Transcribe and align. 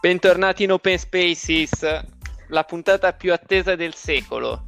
Bentornati 0.00 0.62
in 0.62 0.70
Open 0.70 0.96
Spaces, 0.96 1.82
la 2.50 2.62
puntata 2.62 3.12
più 3.12 3.32
attesa 3.32 3.74
del 3.74 3.94
secolo. 3.94 4.66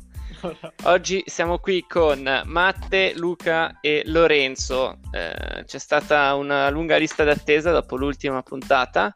Oggi 0.84 1.22
siamo 1.25 1.59
qui 1.59 1.87
con 1.88 2.43
Matte, 2.46 3.12
Luca 3.14 3.79
e 3.80 4.03
Lorenzo. 4.06 4.98
Eh, 5.12 5.62
c'è 5.64 5.79
stata 5.79 6.35
una 6.35 6.68
lunga 6.68 6.96
lista 6.96 7.22
d'attesa 7.22 7.71
dopo 7.71 7.96
l'ultima 7.96 8.43
puntata, 8.43 9.14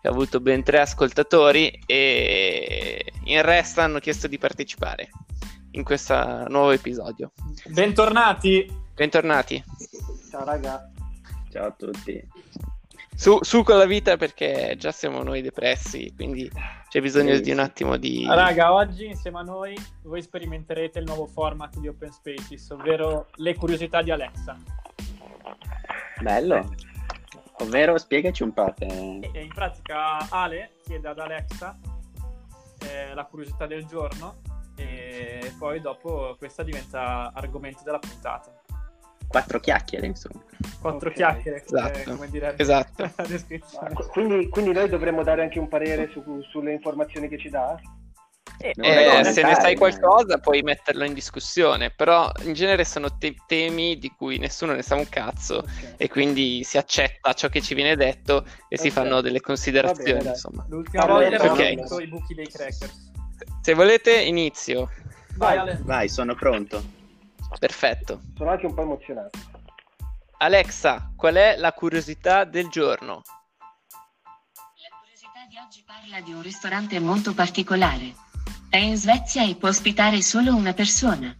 che 0.00 0.06
ha 0.06 0.10
avuto 0.12 0.38
ben 0.38 0.62
tre 0.62 0.78
ascoltatori 0.78 1.82
e 1.86 3.04
in 3.24 3.42
resto 3.42 3.80
hanno 3.80 3.98
chiesto 3.98 4.28
di 4.28 4.38
partecipare 4.38 5.10
in 5.72 5.82
questo 5.82 6.46
nuovo 6.46 6.70
episodio. 6.70 7.32
Bentornati! 7.66 8.64
Bentornati. 8.94 9.64
Ciao 10.30 10.44
raga. 10.44 10.88
Ciao 11.50 11.66
a 11.66 11.72
tutti. 11.72 12.24
Su, 13.18 13.36
su, 13.40 13.64
con 13.64 13.76
la 13.76 13.84
vita 13.84 14.16
perché 14.16 14.76
già 14.78 14.92
siamo 14.92 15.24
noi 15.24 15.42
depressi, 15.42 16.12
quindi 16.14 16.48
c'è 16.88 17.00
bisogno 17.00 17.34
sì, 17.34 17.40
di 17.40 17.50
un 17.50 17.58
attimo 17.58 17.96
di... 17.96 18.24
Raga, 18.24 18.72
oggi 18.72 19.06
insieme 19.06 19.40
a 19.40 19.42
noi 19.42 19.76
voi 20.02 20.22
sperimenterete 20.22 21.00
il 21.00 21.04
nuovo 21.04 21.26
format 21.26 21.78
di 21.78 21.88
Open 21.88 22.12
Spaces, 22.12 22.70
ovvero 22.70 23.26
le 23.34 23.56
curiosità 23.56 24.02
di 24.02 24.12
Alexa. 24.12 24.56
Bello. 26.20 26.72
Ovvero, 27.54 27.98
spiegaci 27.98 28.44
un 28.44 28.52
po'. 28.52 28.72
Che... 28.76 28.86
E 28.86 29.42
in 29.42 29.52
pratica 29.52 30.30
Ale 30.30 30.76
chiede 30.84 31.08
ad 31.08 31.18
Alexa 31.18 31.76
eh, 32.88 33.14
la 33.14 33.24
curiosità 33.24 33.66
del 33.66 33.84
giorno 33.86 34.42
e 34.76 35.52
poi 35.58 35.80
dopo 35.80 36.36
questa 36.38 36.62
diventa 36.62 37.32
argomento 37.34 37.82
della 37.82 37.98
puntata 37.98 38.57
quattro 39.28 39.60
chiacchiere, 39.60 40.06
insomma. 40.06 40.42
Quattro 40.80 41.10
okay. 41.10 41.12
chiacchiere, 41.12 41.62
esatto. 41.64 42.10
come 42.10 42.28
dire 42.28 42.54
esatto. 42.56 43.10
quindi, 44.10 44.48
quindi, 44.48 44.72
noi 44.72 44.88
dovremmo 44.88 45.22
dare 45.22 45.42
anche 45.42 45.58
un 45.58 45.68
parere 45.68 46.08
su, 46.10 46.22
sulle 46.50 46.72
informazioni 46.72 47.28
che 47.28 47.38
ci 47.38 47.50
dà? 47.50 47.78
Eh, 48.60 48.74
eh, 48.76 49.24
se 49.24 49.42
ne 49.42 49.54
sai 49.54 49.76
qualcosa 49.76 50.38
puoi 50.38 50.62
metterlo 50.62 51.04
in 51.04 51.14
discussione, 51.14 51.90
però 51.90 52.28
in 52.42 52.54
genere 52.54 52.84
sono 52.84 53.16
te- 53.16 53.36
temi 53.46 53.98
di 53.98 54.10
cui 54.10 54.38
nessuno 54.38 54.72
ne 54.72 54.82
sa 54.82 54.96
un 54.96 55.08
cazzo 55.08 55.58
okay. 55.58 55.94
e 55.96 56.08
quindi 56.08 56.64
si 56.64 56.76
accetta 56.76 57.34
ciò 57.34 57.48
che 57.48 57.60
ci 57.60 57.74
viene 57.74 57.94
detto 57.94 58.44
e 58.68 58.74
okay. 58.74 58.78
si 58.78 58.90
fanno 58.90 59.20
delle 59.20 59.40
considerazioni. 59.40 60.18
Bene, 60.18 60.30
insomma. 60.30 60.66
L'ultima 60.68 61.06
volta 61.06 61.36
abbiamo 61.36 61.52
okay. 61.52 62.02
i 62.02 62.08
buchi 62.08 62.34
dei 62.34 62.48
crackers. 62.48 63.12
Se 63.60 63.74
volete 63.74 64.18
inizio. 64.22 64.90
Vai, 65.36 65.78
Vai 65.82 66.08
sono 66.08 66.34
pronto. 66.34 66.96
Perfetto. 67.58 68.20
Sono 68.36 68.50
anche 68.50 68.66
un 68.66 68.74
po' 68.74 68.82
emozionato. 68.82 69.38
Alexa, 70.38 71.12
qual 71.16 71.34
è 71.34 71.56
la 71.56 71.72
curiosità 71.72 72.44
del 72.44 72.68
giorno? 72.68 73.22
La 73.24 74.96
curiosità 75.00 75.46
di 75.48 75.56
oggi 75.58 75.82
parla 75.84 76.20
di 76.20 76.32
un 76.32 76.42
ristorante 76.42 77.00
molto 77.00 77.34
particolare. 77.34 78.14
È 78.68 78.76
in 78.76 78.96
Svezia 78.96 79.44
e 79.44 79.56
può 79.56 79.68
ospitare 79.68 80.22
solo 80.22 80.54
una 80.54 80.74
persona. 80.74 81.36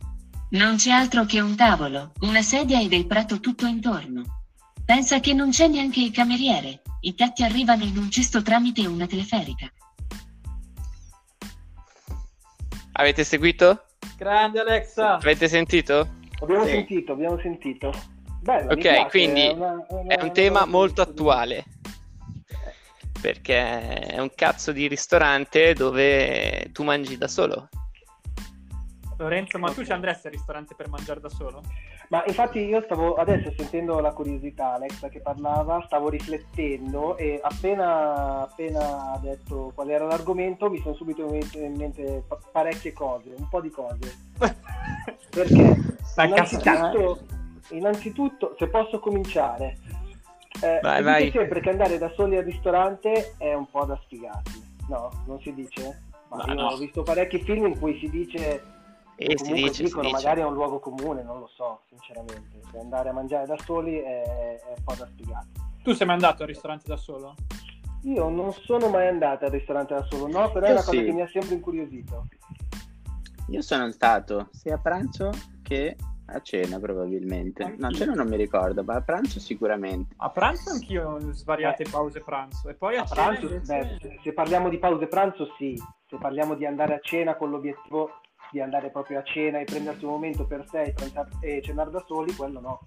Non 0.50 0.76
c'è 0.76 0.90
altro 0.90 1.26
che 1.26 1.40
un 1.40 1.54
tavolo, 1.56 2.12
una 2.20 2.42
sedia 2.42 2.80
e 2.80 2.88
del 2.88 3.06
prato 3.06 3.38
tutto 3.38 3.66
intorno. 3.66 4.44
Pensa 4.84 5.20
che 5.20 5.34
non 5.34 5.50
c'è 5.50 5.68
neanche 5.68 6.00
il 6.00 6.10
cameriere. 6.10 6.82
I 7.00 7.12
piatti 7.12 7.44
arrivano 7.44 7.84
in 7.84 7.98
un 7.98 8.10
cesto 8.10 8.42
tramite 8.42 8.86
una 8.86 9.06
teleferica. 9.06 9.70
Avete 12.92 13.22
seguito? 13.22 13.87
Grande 14.18 14.58
Alexa. 14.58 15.14
Avete 15.14 15.46
sentito? 15.46 16.16
Abbiamo 16.40 16.64
sì. 16.64 16.70
sentito, 16.70 17.12
abbiamo 17.12 17.38
sentito. 17.38 17.92
Bello, 18.40 18.72
ok, 18.72 19.08
quindi 19.10 19.42
è, 19.42 19.52
una, 19.52 19.86
una, 19.90 20.16
è 20.16 20.20
un 20.20 20.32
tema 20.32 20.66
molto 20.66 21.02
attuale. 21.02 21.64
Perché 23.20 24.08
è 24.08 24.18
un 24.18 24.30
cazzo 24.34 24.72
di 24.72 24.88
ristorante 24.88 25.72
dove 25.72 26.68
tu 26.72 26.82
mangi 26.82 27.16
da 27.16 27.28
solo. 27.28 27.68
Lorenzo, 29.18 29.56
ma 29.60 29.70
tu 29.70 29.84
ci 29.84 29.92
andresti 29.92 30.26
al 30.26 30.32
ristorante 30.32 30.74
per 30.74 30.88
mangiare 30.88 31.20
da 31.20 31.28
solo? 31.28 31.62
Ma 32.08 32.24
infatti 32.26 32.60
io 32.60 32.80
stavo 32.82 33.14
adesso 33.16 33.52
sentendo 33.54 34.00
la 34.00 34.12
curiosità 34.12 34.74
Alexa 34.74 35.08
che 35.08 35.20
parlava, 35.20 35.82
stavo 35.84 36.08
riflettendo 36.08 37.18
e 37.18 37.38
appena, 37.42 38.42
appena 38.42 39.12
ha 39.12 39.18
detto 39.18 39.72
qual 39.74 39.90
era 39.90 40.06
l'argomento 40.06 40.70
mi 40.70 40.80
sono 40.80 40.94
subito 40.94 41.26
venute 41.26 41.58
in 41.58 41.74
mente 41.74 42.24
parecchie 42.50 42.94
cose, 42.94 43.34
un 43.36 43.48
po' 43.48 43.60
di 43.60 43.70
cose. 43.70 44.16
Perché 45.30 45.76
innanzitutto, 46.16 47.18
innanzitutto, 47.70 48.54
se 48.58 48.68
posso 48.68 48.98
cominciare, 49.00 49.76
eh, 50.62 50.80
vai, 50.80 51.04
si 51.04 51.24
dice 51.26 51.38
sempre 51.40 51.60
che 51.60 51.70
andare 51.70 51.98
da 51.98 52.10
soli 52.14 52.38
al 52.38 52.44
ristorante 52.44 53.34
è 53.36 53.52
un 53.52 53.68
po' 53.70 53.84
da 53.84 54.00
sfigati, 54.04 54.78
no? 54.88 55.10
Non 55.26 55.38
si 55.40 55.52
dice? 55.52 56.04
Ma, 56.30 56.36
Ma 56.38 56.44
io 56.46 56.54
no. 56.54 56.68
ho 56.68 56.76
visto 56.78 57.02
parecchi 57.02 57.38
film 57.40 57.66
in 57.66 57.78
cui 57.78 57.98
si 57.98 58.08
dice 58.08 58.76
e 59.20 59.36
si 59.36 59.52
dice, 59.52 59.82
dicono, 59.82 60.04
si 60.06 60.12
magari 60.12 60.42
è 60.42 60.44
un 60.44 60.54
luogo 60.54 60.78
comune, 60.78 61.24
non 61.24 61.40
lo 61.40 61.48
so, 61.48 61.80
sinceramente. 61.88 62.60
Se 62.70 62.78
andare 62.78 63.08
a 63.08 63.12
mangiare 63.12 63.46
da 63.46 63.56
soli 63.58 63.96
è, 63.98 64.22
è 64.22 64.74
un 64.76 64.84
po' 64.84 64.94
da 64.94 65.06
spiegare. 65.06 65.46
Tu 65.82 65.92
sei 65.92 66.06
mai 66.06 66.14
andato 66.14 66.42
al 66.42 66.48
ristorante 66.48 66.84
da 66.86 66.96
solo? 66.96 67.34
Io 68.02 68.28
non 68.28 68.52
sono 68.52 68.88
mai 68.88 69.08
andato 69.08 69.46
al 69.46 69.50
ristorante 69.50 69.94
da 69.94 70.04
solo, 70.04 70.28
no, 70.28 70.52
però 70.52 70.66
Io 70.66 70.70
è 70.70 70.70
una 70.72 70.80
sì. 70.82 70.90
cosa 70.90 71.02
che 71.02 71.12
mi 71.12 71.22
ha 71.22 71.28
sempre 71.28 71.54
incuriosito. 71.56 72.26
Io 73.48 73.60
sono 73.60 73.90
stato 73.90 74.48
sia 74.52 74.76
a 74.76 74.78
pranzo 74.78 75.30
che 75.62 75.96
a 76.26 76.40
cena 76.40 76.78
probabilmente. 76.78 77.74
No, 77.76 77.88
a 77.88 77.90
cena 77.90 78.12
non 78.12 78.28
mi 78.28 78.36
ricordo, 78.36 78.84
ma 78.84 78.94
a 78.94 79.00
pranzo 79.00 79.40
sicuramente. 79.40 80.14
A 80.18 80.30
pranzo 80.30 80.70
anch'io 80.70 81.18
svariate 81.32 81.82
eh. 81.82 81.90
pause 81.90 82.20
pranzo. 82.20 82.68
E 82.68 82.74
poi 82.74 82.96
a, 82.96 83.02
a 83.02 83.04
pranzo, 83.04 83.52
invece... 83.52 83.98
beh, 84.00 84.20
se 84.22 84.32
parliamo 84.32 84.68
di 84.68 84.78
pause 84.78 85.08
pranzo 85.08 85.48
sì, 85.58 85.74
se 86.06 86.16
parliamo 86.18 86.54
di 86.54 86.66
andare 86.66 86.94
a 86.94 87.00
cena 87.00 87.34
con 87.34 87.50
l'obiettivo 87.50 88.20
di 88.50 88.60
andare 88.60 88.90
proprio 88.90 89.20
a 89.20 89.22
cena 89.22 89.58
e 89.58 89.64
prendersi 89.64 90.04
un 90.04 90.12
momento 90.12 90.46
per 90.46 90.64
sé 90.68 90.94
e, 90.96 91.12
e 91.40 91.62
cenare 91.62 91.90
da 91.90 92.02
soli, 92.06 92.34
quello 92.34 92.60
no. 92.60 92.80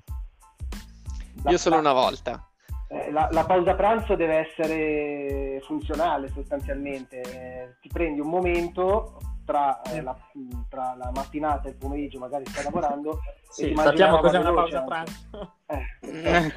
La, 1.44 1.51
Io 1.51 1.57
solo 1.57 1.77
una 1.77 1.94
volta. 1.94 2.45
Eh, 2.88 3.11
la, 3.11 3.29
la, 3.31 3.45
pausa 3.45 3.73
pranzo 3.73 4.16
deve 4.16 4.49
essere 4.49 5.61
funzionale 5.61 6.27
sostanzialmente. 6.29 7.77
ti 7.81 7.88
prendi 7.88 8.19
un 8.19 8.27
momento 8.27 9.17
tra, 9.45 9.81
eh, 9.83 10.01
la, 10.01 10.16
tra, 10.69 10.95
la, 10.97 11.09
mattinata 11.13 11.67
e 11.67 11.72
il 11.72 11.78
pomeriggio, 11.78 12.19
magari 12.19 12.45
stai 12.45 12.66
lavorando. 12.66 13.19
sì, 13.49 13.73
sappiamo 13.75 14.19
cos'è 14.19 14.39
una 14.39 14.53
pausa 14.53 14.81
pranzo. 14.83 15.55
Eh, 16.01 16.53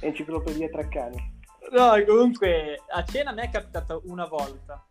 Enciclopedia 0.00 0.68
Treccani. 0.68 1.38
No, 1.72 1.92
comunque 2.06 2.82
a 2.88 3.04
cena 3.04 3.32
mi 3.32 3.42
è 3.42 3.50
capitato 3.50 4.02
una 4.06 4.26
volta 4.26 4.82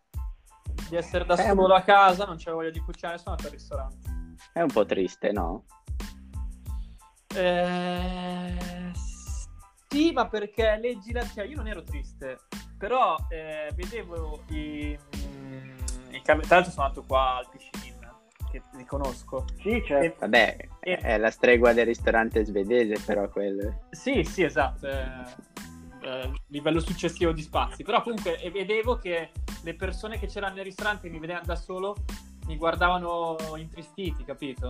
di 0.90 0.96
essere 0.96 1.26
da 1.26 1.36
solo 1.38 1.76
a 1.76 1.82
casa, 1.82 2.26
non 2.26 2.36
c'è 2.36 2.52
voglia 2.52 2.72
di 2.72 2.80
cucinare, 2.80 3.18
sono 3.18 3.36
andato 3.36 3.48
al 3.48 3.54
ristorante. 3.54 4.10
È 4.52 4.62
un 4.62 4.68
po' 4.68 4.86
triste, 4.86 5.32
no? 5.32 5.66
Eh, 7.36 8.92
sì, 9.88 10.12
ma 10.12 10.28
perché 10.28 10.78
leggi 10.82 11.12
la... 11.12 11.22
Cioè, 11.26 11.46
io 11.46 11.58
non 11.58 11.68
ero 11.68 11.84
triste, 11.84 12.40
però 12.78 13.16
eh, 13.30 13.72
vedevo 13.76 14.44
i... 14.50 14.98
Mm, 15.18 15.78
i 16.12 16.22
cam... 16.24 16.42
Tra 16.42 16.56
l'altro 16.56 16.72
sono 16.72 16.88
andato 16.88 17.06
qua 17.06 17.38
al 17.38 17.50
Piscin, 17.50 17.96
che 18.52 18.62
li 18.74 18.86
conosco. 18.86 19.46
Sì, 19.62 19.82
certo. 19.86 20.06
E... 20.06 20.16
Vabbè, 20.20 20.58
e... 20.80 20.98
è 20.98 21.18
la 21.18 21.32
stregua 21.32 21.74
del 21.74 21.86
ristorante 21.86 22.44
svedese, 22.44 22.96
però 23.06 23.30
quello. 23.30 23.86
Sì, 23.92 24.24
sì, 24.24 24.44
esatto. 24.44 24.88
Eh 24.88 25.68
eh, 26.10 26.32
livello 26.48 26.80
successivo 26.80 27.32
di 27.32 27.42
spazi. 27.42 27.84
Però 27.84 28.02
comunque 28.02 28.38
vedevo 28.52 28.98
che 28.98 29.32
le 29.64 29.76
persone 29.76 30.20
che 30.20 30.28
c'erano 30.28 30.56
nel 30.56 30.66
ristorante 30.66 31.10
mi 31.10 31.20
vedevano 31.20 31.46
da 31.46 31.56
solo 31.56 31.96
mi 32.48 32.58
guardavano 32.58 33.38
intristiti, 33.58 34.24
capito? 34.24 34.68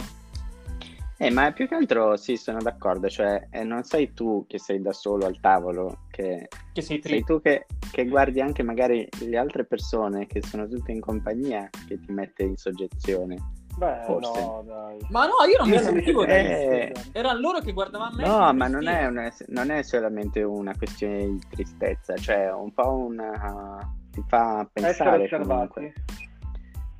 Eh, 1.22 1.30
ma 1.32 1.52
più 1.52 1.68
che 1.68 1.76
altro 1.76 2.16
sì, 2.16 2.38
sono 2.38 2.60
d'accordo, 2.62 3.10
cioè 3.10 3.48
eh, 3.52 3.64
non 3.64 3.84
sei 3.84 4.14
tu 4.14 4.46
che 4.48 4.58
sei 4.58 4.82
da 4.82 4.94
solo 4.94 5.26
al 5.26 5.40
tavolo, 5.42 6.06
che, 6.10 6.48
che 6.72 6.82
sei, 6.82 7.02
sei, 7.04 7.24
tu 7.24 7.42
che, 7.42 7.66
che, 7.92 8.06
guardi 8.06 8.40
anche 8.40 8.64
magari 8.64 9.08
le 9.26 9.38
altre 9.38 9.66
persone 9.66 10.28
che 10.28 10.42
sono 10.42 10.66
tutte 10.68 10.94
in 10.94 11.02
compagnia 11.02 11.70
che 11.88 12.00
ti 12.00 12.12
mette 12.14 12.44
in 12.44 12.56
soggezione. 12.56 13.36
Beh, 13.80 14.02
Forse. 14.04 14.42
no, 14.42 14.62
dai. 14.66 14.98
Ma 15.08 15.26
no, 15.26 15.36
io 15.50 15.58
non 15.58 15.70
io 15.70 15.76
mi 15.78 15.82
non 15.82 15.84
sentivo 15.84 16.26
mi 16.26 16.32
eh... 16.32 16.94
Erano 17.14 17.40
loro 17.40 17.60
che 17.60 17.72
guardavano 17.72 18.14
me. 18.18 18.28
No, 18.28 18.54
ma 18.54 18.68
non 18.68 18.90
è, 18.90 19.06
una, 19.06 19.32
non 19.48 19.72
è, 19.72 19.84
solamente 19.84 20.44
una 20.44 20.76
questione 20.76 21.26
di 21.26 21.42
tristezza, 21.50 22.18
cioè 22.18 22.52
un 22.52 22.74
po' 22.74 22.94
una... 22.94 23.80
ti 24.12 24.22
fa 24.28 24.68
pensare 24.70 25.30
comunque. 25.30 25.94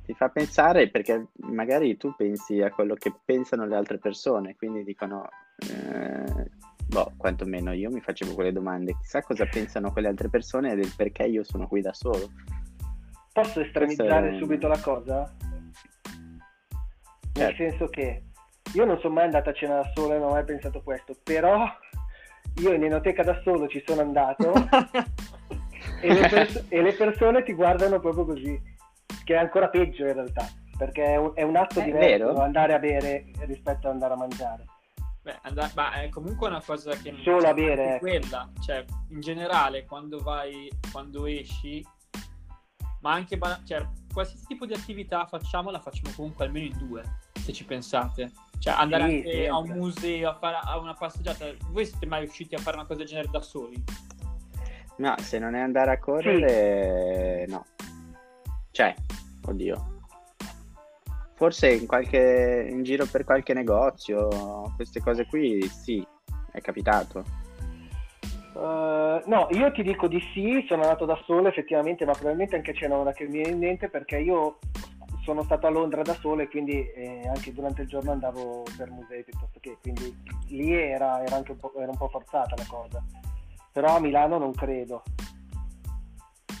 Ti 0.06 0.14
fa 0.14 0.30
pensare 0.30 0.88
perché 0.88 1.26
magari 1.50 1.98
tu 1.98 2.14
pensi 2.16 2.62
a 2.62 2.70
quello 2.70 2.94
che 2.94 3.12
pensano 3.26 3.66
le 3.66 3.76
altre 3.76 3.98
persone, 3.98 4.56
quindi 4.56 4.82
dicono... 4.82 5.28
Eh, 5.58 6.48
boh, 6.86 7.12
quantomeno 7.18 7.72
io 7.72 7.90
mi 7.90 8.00
facevo 8.00 8.32
quelle 8.32 8.52
domande. 8.52 8.96
Chissà 9.02 9.20
cosa 9.20 9.44
pensano 9.44 9.92
quelle 9.92 10.08
altre 10.08 10.30
persone 10.30 10.74
del 10.74 10.90
perché 10.96 11.24
io 11.24 11.44
sono 11.44 11.68
qui 11.68 11.82
da 11.82 11.92
solo. 11.92 12.30
Posso 13.34 13.60
estremizzare 13.60 14.38
subito 14.38 14.66
la 14.66 14.80
cosa? 14.80 15.30
Nel 17.44 17.56
certo. 17.56 17.70
senso 17.70 17.86
che 17.88 18.24
io 18.74 18.84
non 18.84 18.98
sono 19.00 19.14
mai 19.14 19.24
andato 19.24 19.50
a 19.50 19.52
cena 19.52 19.76
da 19.76 19.90
solo 19.94 20.14
e 20.14 20.18
non 20.18 20.28
ho 20.28 20.32
mai 20.32 20.44
pensato 20.44 20.82
questo, 20.82 21.14
però 21.22 21.66
io 22.56 22.72
in 22.72 22.84
enoteca 22.84 23.22
da 23.22 23.40
solo 23.42 23.66
ci 23.68 23.82
sono 23.86 24.00
andato 24.00 24.52
e, 26.02 26.12
le 26.12 26.28
pers- 26.28 26.64
e 26.68 26.82
le 26.82 26.92
persone 26.92 27.42
ti 27.42 27.52
guardano 27.52 28.00
proprio 28.00 28.24
così, 28.24 28.60
che 29.24 29.34
è 29.34 29.38
ancora 29.38 29.68
peggio 29.68 30.06
in 30.06 30.12
realtà, 30.12 30.46
perché 30.76 31.04
è 31.04 31.16
un, 31.16 31.32
è 31.34 31.42
un 31.42 31.56
atto 31.56 31.80
è 31.80 31.84
diverso 31.84 32.26
vero? 32.26 32.40
andare 32.40 32.74
a 32.74 32.78
bere 32.78 33.26
rispetto 33.40 33.88
ad 33.88 33.94
andare 33.94 34.14
a 34.14 34.16
mangiare. 34.16 34.64
Beh, 35.22 35.38
and- 35.42 35.72
ma 35.74 35.92
è 36.00 36.08
comunque 36.08 36.48
una 36.48 36.62
cosa 36.64 36.92
che 36.92 37.10
non 37.10 37.20
solo 37.22 37.48
a 37.48 37.54
bere 37.54 37.98
quella, 37.98 38.50
cioè 38.60 38.84
in 39.10 39.20
generale 39.20 39.84
quando 39.84 40.18
vai, 40.18 40.70
quando 40.92 41.26
esci, 41.26 41.84
ma 43.00 43.12
anche 43.12 43.38
cioè, 43.64 43.86
qualsiasi 44.12 44.46
tipo 44.46 44.64
di 44.64 44.72
attività 44.72 45.26
facciamo, 45.26 45.70
la 45.70 45.80
facciamo 45.80 46.14
comunque 46.14 46.46
almeno 46.46 46.66
in 46.66 46.78
due, 46.78 47.02
se 47.50 47.52
ci 47.52 47.64
pensate. 47.64 48.30
Cioè 48.58 48.74
andare 48.74 49.08
sì, 49.08 49.16
anche 49.16 49.48
a 49.48 49.56
un 49.56 49.68
museo, 49.70 50.30
a 50.30 50.38
fare 50.38 50.58
a 50.62 50.78
una 50.78 50.94
passeggiata. 50.94 51.46
Voi 51.70 51.84
siete 51.84 52.06
mai 52.06 52.20
riusciti 52.20 52.54
a 52.54 52.58
fare 52.58 52.76
una 52.76 52.86
cosa 52.86 52.98
del 52.98 53.08
genere 53.08 53.28
da 53.30 53.40
soli? 53.40 53.82
No, 54.98 55.14
se 55.18 55.38
non 55.38 55.54
è 55.54 55.60
andare 55.60 55.92
a 55.92 55.98
correre, 55.98 57.44
sì. 57.46 57.52
no. 57.52 57.64
Cioè, 58.70 58.94
oddio. 59.46 59.98
Forse 61.34 61.72
in, 61.72 61.86
qualche, 61.86 62.68
in 62.70 62.82
giro 62.82 63.06
per 63.06 63.24
qualche 63.24 63.54
negozio, 63.54 64.72
queste 64.76 65.00
cose 65.00 65.26
qui, 65.26 65.62
sì, 65.62 66.06
è 66.52 66.60
capitato. 66.60 67.24
Uh, 68.52 69.22
no, 69.24 69.48
io 69.52 69.72
ti 69.72 69.82
dico 69.82 70.06
di 70.06 70.20
sì, 70.34 70.62
sono 70.68 70.82
andato 70.82 71.06
da 71.06 71.18
solo 71.24 71.48
effettivamente, 71.48 72.04
ma 72.04 72.12
probabilmente 72.12 72.56
anche 72.56 72.74
c'è 72.74 72.88
una 72.88 73.12
che 73.12 73.24
mi 73.24 73.38
viene 73.38 73.52
in 73.52 73.58
mente 73.58 73.88
perché 73.88 74.18
io 74.18 74.58
sono 75.22 75.42
stato 75.44 75.66
a 75.66 75.70
Londra 75.70 76.02
da 76.02 76.14
solo 76.14 76.42
e 76.42 76.48
quindi 76.48 76.90
eh, 76.90 77.28
anche 77.28 77.52
durante 77.52 77.82
il 77.82 77.88
giorno 77.88 78.12
andavo 78.12 78.64
per 78.76 78.90
musei 78.90 79.24
piuttosto 79.24 79.58
che, 79.60 79.78
quindi 79.80 80.14
lì 80.48 80.72
era, 80.72 81.22
era 81.22 81.36
anche 81.36 81.52
un 81.52 81.58
po', 81.58 81.72
era 81.76 81.90
un 81.90 81.96
po' 81.96 82.08
forzata 82.08 82.54
la 82.56 82.66
cosa 82.66 83.02
però 83.72 83.96
a 83.96 84.00
Milano 84.00 84.38
non 84.38 84.52
credo. 84.52 85.02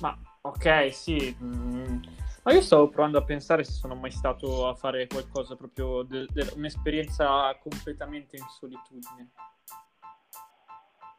Ma 0.00 0.16
ok, 0.42 0.92
sì. 0.92 1.36
Mm. 1.42 2.02
Ma 2.42 2.52
io 2.52 2.62
stavo 2.62 2.88
provando 2.88 3.18
a 3.18 3.24
pensare 3.24 3.64
se 3.64 3.72
sono 3.72 3.94
mai 3.94 4.10
stato 4.10 4.66
a 4.66 4.74
fare 4.74 5.06
qualcosa 5.06 5.56
proprio, 5.56 6.02
de- 6.02 6.26
de- 6.30 6.52
un'esperienza 6.56 7.54
completamente 7.60 8.36
in 8.36 8.44
solitudine. 8.48 9.30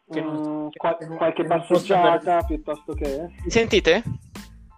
Che 0.09 0.21
non, 0.21 0.65
mm, 0.65 0.67
qual- 0.75 0.97
che 0.97 1.07
qualche 1.07 1.45
passeggiata 1.45 2.43
piuttosto 2.43 2.93
che... 2.93 3.29
Mi 3.43 3.49
sentite? 3.49 4.03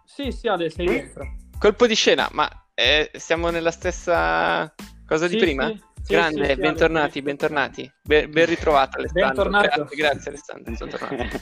Sì, 0.03 0.31
sì, 0.31 0.47
Ale, 0.47 0.69
sei 0.69 0.87
sì? 0.87 0.93
dentro. 0.93 1.35
Colpo 1.63 1.87
di 1.87 1.95
scena, 1.95 2.27
ma 2.33 2.49
eh, 2.73 3.09
siamo 3.13 3.49
nella 3.49 3.71
stessa 3.71 4.75
cosa 5.05 5.27
sì, 5.27 5.35
di 5.35 5.39
prima? 5.39 5.67
Sì. 5.67 5.81
Sì, 6.01 6.13
Grande, 6.13 6.45
sì, 6.45 6.55
bentornati, 6.57 7.21
bentornati. 7.21 7.93
Ben, 8.01 8.29
ben 8.29 8.45
ritrovato 8.47 8.97
Alessandro. 8.97 9.49
Grazie, 9.49 9.95
grazie 9.95 10.31
Alessandro, 10.31 10.75
sono 10.75 10.91
tornato. 10.91 11.39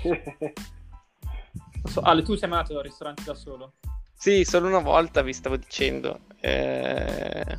so, 1.90 2.00
Ale, 2.02 2.22
tu 2.22 2.36
sei 2.36 2.48
andato 2.48 2.76
al 2.76 2.84
ristorante 2.84 3.24
da 3.24 3.34
solo? 3.34 3.72
Sì, 4.14 4.44
solo 4.44 4.68
una 4.68 4.78
volta 4.78 5.22
vi 5.22 5.32
stavo 5.32 5.56
dicendo. 5.56 6.20
Eh... 6.40 7.58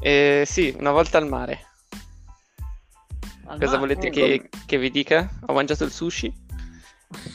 Eh, 0.00 0.42
sì, 0.44 0.74
una 0.76 0.90
volta 0.90 1.18
al 1.18 1.28
mare. 1.28 1.60
Al 3.44 3.56
Cosa 3.56 3.66
mare? 3.66 3.78
volete 3.78 4.10
che, 4.10 4.48
che 4.66 4.78
vi 4.78 4.90
dica? 4.90 5.30
Ho 5.46 5.52
mangiato 5.52 5.84
il 5.84 5.92
sushi 5.92 6.48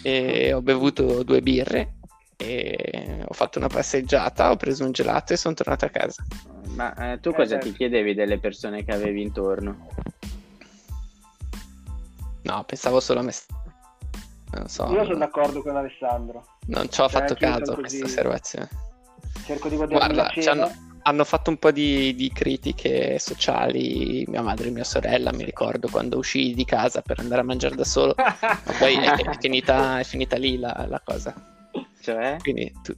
e 0.02 0.52
ho 0.52 0.62
bevuto 0.62 1.24
due 1.24 1.42
birre 1.42 1.95
e 2.38 3.24
ho 3.28 3.34
fatto 3.34 3.60
una 3.60 3.68
passeggiata, 3.68 4.52
ho 4.52 4.56
preso 4.56 4.84
un 4.84 4.92
gelato 4.92 5.34
e 5.34 5.38
sono 5.38 5.54
tornato 5.54 5.86
a 5.86 5.90
casa. 5.90 6.24
Ma 6.76 7.14
eh, 7.14 7.20
tu 7.20 7.34
cosa 7.34 7.56
eh, 7.56 7.60
ti 7.60 7.72
chiedevi 7.72 8.14
delle 8.14 8.40
persone 8.40 8.84
che 8.84 8.92
avevi 8.92 9.22
intorno? 9.22 9.88
No, 12.44 12.64
pensavo 12.66 13.00
solo 13.00 13.22
a 13.22 13.24
me. 13.24 13.34
Non 14.52 14.68
so. 14.68 14.86
Io 14.92 15.04
sono 15.04 15.18
d'accordo 15.18 15.62
con 15.62 15.76
Alessandro. 15.76 16.46
Non 16.68 16.90
ci 16.90 17.02
ho 17.02 17.10
cioè, 17.10 17.22
fatto 17.22 17.36
caso 17.36 17.74
a 17.74 17.76
questa 17.76 18.06
osservazione. 18.06 18.70
Cerco 19.46 19.70
di 19.70 19.76
guardare 19.76 20.14
Guarda, 20.14 20.52
hanno, 20.52 20.72
hanno, 21.04 21.24
fatto 21.24 21.50
un 21.50 21.58
po' 21.58 21.72
di, 21.72 22.16
di, 22.16 22.32
critiche 22.32 23.20
sociali, 23.20 24.26
mia 24.28 24.42
madre 24.42 24.68
e 24.68 24.72
mia 24.72 24.84
sorella, 24.84 25.32
mi 25.34 25.44
ricordo 25.44 25.88
quando 25.90 26.18
uscii 26.18 26.54
di 26.54 26.66
casa 26.66 27.02
per 27.02 27.20
andare 27.20 27.42
a 27.42 27.44
mangiare 27.44 27.76
da 27.76 27.84
solo, 27.84 28.16
ma 28.18 28.60
poi 28.80 28.96
è, 28.96 29.16
è, 29.16 29.38
finita, 29.40 30.00
è 30.00 30.04
finita 30.04 30.38
lì 30.38 30.58
la, 30.58 30.86
la 30.88 31.02
cosa. 31.04 31.55
Cioè? 32.06 32.38
Quindi 32.40 32.72
tu, 32.84 32.94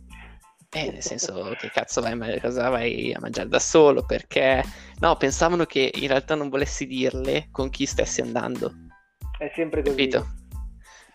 eh, 0.72 0.92
nel 0.92 1.02
senso, 1.02 1.56
che 1.58 1.70
cazzo 1.70 2.02
vai, 2.02 2.42
cosa 2.42 2.68
vai 2.68 3.14
a 3.14 3.20
mangiare 3.22 3.48
da 3.48 3.60
solo? 3.60 4.04
Perché 4.06 4.62
no, 5.00 5.16
pensavano 5.16 5.64
che 5.64 5.90
in 5.96 6.10
realtà 6.10 6.36
non 6.36 6.50
volessi 6.50 6.86
dirle 6.86 7.48
con 7.52 7.70
chi 7.70 7.86
stessi 7.86 8.20
andando. 8.20 8.74
È 9.38 9.50
sempre 9.56 9.82
così. 9.82 9.96
Capito? 9.96 10.28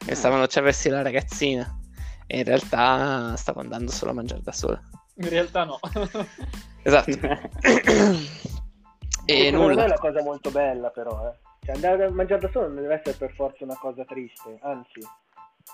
Pensavano 0.06 0.46
ci 0.46 0.58
avessi 0.58 0.88
la 0.88 1.02
ragazzina. 1.02 1.78
E 2.26 2.38
in 2.38 2.44
realtà 2.44 3.36
stavo 3.36 3.60
andando 3.60 3.90
solo 3.90 4.12
a 4.12 4.14
mangiare 4.14 4.40
da 4.40 4.52
sola. 4.52 4.80
In 5.16 5.28
realtà 5.28 5.64
no. 5.64 5.78
esatto. 6.82 7.10
e 9.26 9.50
nulla. 9.50 9.82
è 9.82 9.86
una 9.86 9.98
cosa 9.98 10.22
molto 10.22 10.50
bella, 10.50 10.88
però. 10.88 11.28
Eh. 11.28 11.36
Cioè, 11.66 11.74
andare 11.74 12.06
a 12.06 12.10
mangiare 12.10 12.40
da 12.40 12.50
solo 12.50 12.68
non 12.68 12.76
deve 12.76 12.94
essere 12.94 13.18
per 13.18 13.34
forza 13.34 13.64
una 13.64 13.76
cosa 13.76 14.02
triste, 14.06 14.58
anzi. 14.62 15.00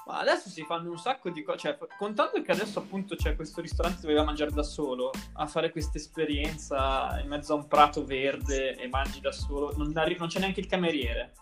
Ma 0.06 0.20
adesso 0.20 0.48
si 0.48 0.62
fanno 0.64 0.90
un 0.90 0.98
sacco 0.98 1.30
di 1.30 1.42
cose, 1.42 1.58
cioè, 1.58 1.78
contando 1.98 2.40
che 2.42 2.52
adesso 2.52 2.78
appunto 2.78 3.14
c'è 3.14 3.36
questo 3.36 3.60
ristorante 3.60 4.00
dove 4.02 4.14
vai 4.14 4.22
a 4.22 4.26
mangiare 4.26 4.50
da 4.50 4.62
solo, 4.62 5.10
a 5.34 5.46
fare 5.46 5.70
questa 5.70 5.98
esperienza 5.98 7.18
in 7.22 7.28
mezzo 7.28 7.52
a 7.52 7.56
un 7.56 7.66
prato 7.66 8.04
verde 8.04 8.76
e 8.76 8.88
mangi 8.88 9.20
da 9.20 9.32
solo, 9.32 9.74
non, 9.76 9.92
arri- 9.96 10.18
non 10.18 10.28
c'è 10.28 10.40
neanche 10.40 10.60
il 10.60 10.66
cameriere. 10.66 11.32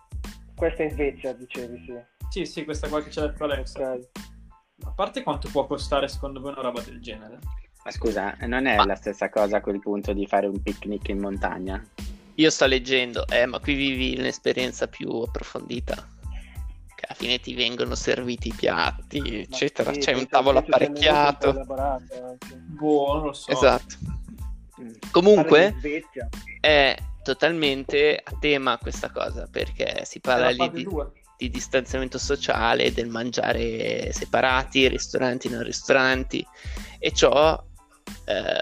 Questa 0.55 0.83
in 0.83 0.91
Svezia, 0.91 1.33
dicevi, 1.33 1.85
sì. 1.85 1.95
Sì, 2.29 2.45
sì, 2.45 2.65
questa 2.65 2.89
qua 2.89 3.03
che 3.03 3.11
c'è 3.11 3.21
detto 3.21 3.45
Alexa. 3.45 3.79
Okay. 3.79 4.09
A 4.85 4.91
parte 4.91 5.23
quanto 5.23 5.49
può 5.51 5.67
costare 5.67 6.09
secondo 6.09 6.41
voi 6.41 6.53
una 6.53 6.63
roba 6.63 6.81
del 6.81 7.01
genere? 7.01 7.39
Ma 7.85 7.91
scusa, 7.91 8.37
non 8.41 8.67
è 8.67 8.77
ma... 8.77 8.85
la 8.85 8.97
stessa 8.97 9.29
cosa 9.29 9.59
a 9.59 9.61
quel 9.61 9.79
punto 9.79 10.13
di 10.13 10.27
fare 10.27 10.47
un 10.47 10.61
picnic 10.61 11.09
in 11.09 11.21
montagna? 11.21 11.85
Io 12.35 12.51
sto 12.51 12.67
leggendo, 12.67 13.27
eh, 13.29 13.47
ma 13.47 13.61
qui 13.61 13.75
vivi 13.75 14.19
un'esperienza 14.19 14.89
più 14.89 15.09
approfondita 15.09 16.15
alla 17.05 17.17
fine 17.17 17.41
ti 17.41 17.55
vengono 17.55 17.95
serviti 17.95 18.49
i 18.49 18.55
piatti, 18.55 19.41
eccetera. 19.41 19.93
Sì, 19.93 20.01
C'è 20.01 20.15
un 20.15 20.27
tavolo 20.29 20.59
apparecchiato. 20.59 21.65
Buono, 22.69 23.25
lo 23.27 23.33
so. 23.33 23.51
Esatto. 23.51 23.97
Mm. 24.81 24.93
Comunque 25.11 25.75
è 26.61 26.97
totalmente 27.23 28.21
a 28.23 28.37
tema 28.39 28.79
questa 28.79 29.11
cosa 29.11 29.49
perché 29.51 30.05
si 30.05 30.21
parla 30.21 30.51
lì 30.51 30.71
di, 30.71 30.87
di, 31.37 31.51
distanziamento 31.51 32.19
sociale, 32.19 32.93
del 32.93 33.09
mangiare 33.09 34.13
separati, 34.13 34.87
ristoranti 34.87 35.49
non 35.49 35.63
ristoranti 35.63 36.47
e 36.99 37.13
ciò 37.13 37.61
eh, 38.27 38.61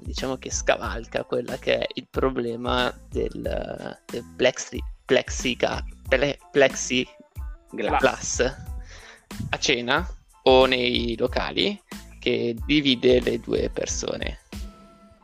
diciamo 0.00 0.36
che 0.36 0.50
scavalca 0.50 1.24
quella 1.24 1.56
che 1.58 1.78
è 1.78 1.86
il 1.94 2.06
problema 2.08 2.94
del, 3.08 3.98
del 4.04 4.24
plexi, 4.36 4.78
plexica, 5.04 5.84
ple, 6.08 6.38
plexi 6.50 7.06
Glass. 7.76 8.00
Glass 8.00 8.54
a 9.50 9.58
cena 9.58 10.06
o 10.42 10.66
nei 10.66 11.16
locali 11.16 11.80
che 12.18 12.56
divide 12.64 13.20
le 13.20 13.38
due 13.40 13.70
persone 13.70 14.40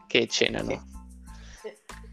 che 0.07 0.27
cenano. 0.27 0.91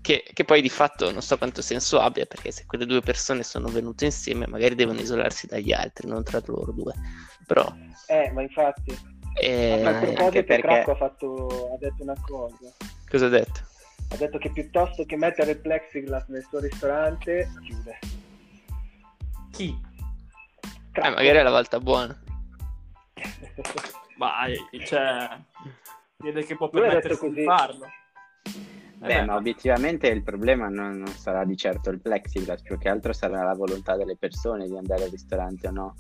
Che, 0.01 0.23
che, 0.33 0.43
poi 0.43 0.61
di 0.61 0.69
fatto 0.69 1.11
non 1.11 1.21
so 1.21 1.37
quanto 1.37 1.61
senso 1.61 1.99
abbia 1.99 2.25
perché 2.25 2.51
se 2.51 2.65
quelle 2.65 2.85
due 2.85 3.01
persone 3.01 3.43
sono 3.43 3.67
venute 3.67 4.05
insieme 4.05 4.47
magari 4.47 4.73
devono 4.73 4.99
isolarsi 4.99 5.45
dagli 5.45 5.71
altri, 5.71 6.07
non 6.07 6.23
tra 6.23 6.41
loro 6.45 6.71
due. 6.71 6.93
Però... 7.45 7.71
Eh, 8.07 8.31
ma 8.31 8.41
infatti... 8.41 8.97
Eh, 9.39 9.85
a 9.85 9.99
proposito, 9.99 10.43
perché... 10.43 10.61
Cracco 10.61 10.91
ha, 10.91 10.95
fatto, 10.95 11.73
ha 11.73 11.77
detto 11.77 12.01
una 12.01 12.15
cosa. 12.19 12.73
Cosa 13.07 13.25
ha 13.27 13.29
detto? 13.29 13.59
Ha 14.11 14.15
detto 14.15 14.39
che 14.39 14.49
piuttosto 14.49 15.05
che 15.05 15.15
mettere 15.15 15.51
il 15.51 15.59
plexiglass 15.59 16.27
nel 16.29 16.45
suo 16.49 16.59
ristorante, 16.59 17.51
chiude. 17.63 17.99
Chi? 19.51 19.87
Eh, 20.93 21.09
magari 21.09 21.37
è 21.37 21.43
la 21.43 21.51
volta 21.51 21.79
buona. 21.79 22.17
Vai, 24.17 24.57
cioè, 24.85 25.29
vede 26.17 26.43
che 26.43 26.55
può 26.55 26.69
permettersi 26.69 27.29
di 27.31 27.43
farlo. 27.43 27.87
Beh, 28.97 29.19
eh, 29.19 29.23
ma 29.23 29.35
obiettivamente 29.35 30.07
il 30.07 30.23
problema 30.23 30.67
non, 30.67 30.97
non, 30.97 31.07
sarà 31.07 31.45
di 31.45 31.55
certo 31.55 31.89
il 31.89 32.01
plexiglass, 32.01 32.61
più 32.61 32.77
che 32.77 32.89
altro 32.89 33.13
sarà 33.13 33.43
la 33.43 33.53
volontà 33.53 33.95
delle 33.95 34.17
persone 34.17 34.67
di 34.67 34.75
andare 34.75 35.03
al 35.03 35.09
ristorante 35.09 35.67
o 35.67 35.71
no. 35.71 35.95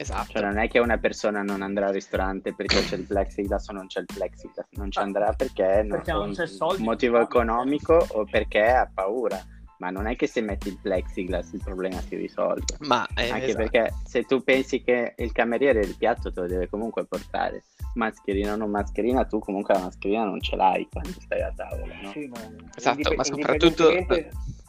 Esatto. 0.00 0.34
Cioè 0.34 0.42
non 0.42 0.58
è 0.58 0.68
che 0.68 0.78
una 0.78 0.98
persona 0.98 1.42
non 1.42 1.62
andrà 1.62 1.88
al 1.88 1.92
ristorante 1.94 2.54
perché 2.54 2.84
c'è 2.84 2.94
il 2.94 3.06
plexiglass 3.06 3.68
o 3.68 3.72
non 3.72 3.88
c'è 3.88 3.98
il 3.98 4.06
plexiglass, 4.06 4.66
non 4.72 4.92
ci 4.92 5.00
andrà 5.00 5.32
perché, 5.32 5.84
perché 5.88 6.12
non, 6.12 6.26
non 6.26 6.34
c'è 6.34 6.46
soldi. 6.46 6.84
Motivo 6.84 7.20
economico 7.20 8.06
o 8.12 8.24
perché 8.24 8.64
ha 8.64 8.88
paura 8.92 9.44
ma 9.78 9.90
non 9.90 10.06
è 10.06 10.16
che 10.16 10.26
se 10.26 10.40
metti 10.40 10.68
il 10.68 10.78
plexiglass 10.80 11.52
il 11.52 11.62
problema 11.62 12.00
si 12.00 12.16
risolve. 12.16 12.76
Ma, 12.80 13.06
eh, 13.14 13.30
Anche 13.30 13.46
esatto. 13.46 13.68
perché 13.68 13.94
se 14.04 14.22
tu 14.24 14.42
pensi 14.42 14.82
che 14.82 15.14
il 15.16 15.32
cameriere 15.32 15.80
il 15.80 15.96
piatto 15.96 16.32
te 16.32 16.40
lo 16.40 16.46
deve 16.46 16.68
comunque 16.68 17.04
portare, 17.04 17.64
mascherina 17.94 18.52
o 18.52 18.56
non 18.56 18.70
mascherina, 18.70 19.24
tu 19.24 19.38
comunque 19.38 19.74
la 19.74 19.80
mascherina 19.80 20.24
non 20.24 20.40
ce 20.40 20.56
l'hai 20.56 20.88
quando 20.90 21.14
stai 21.20 21.42
a 21.42 21.52
tavola. 21.54 21.94
No? 22.02 22.10
Sì, 22.10 22.26
ma 22.26 22.38
esatto, 22.76 23.14
ma 23.14 23.24
soprattutto 23.24 23.90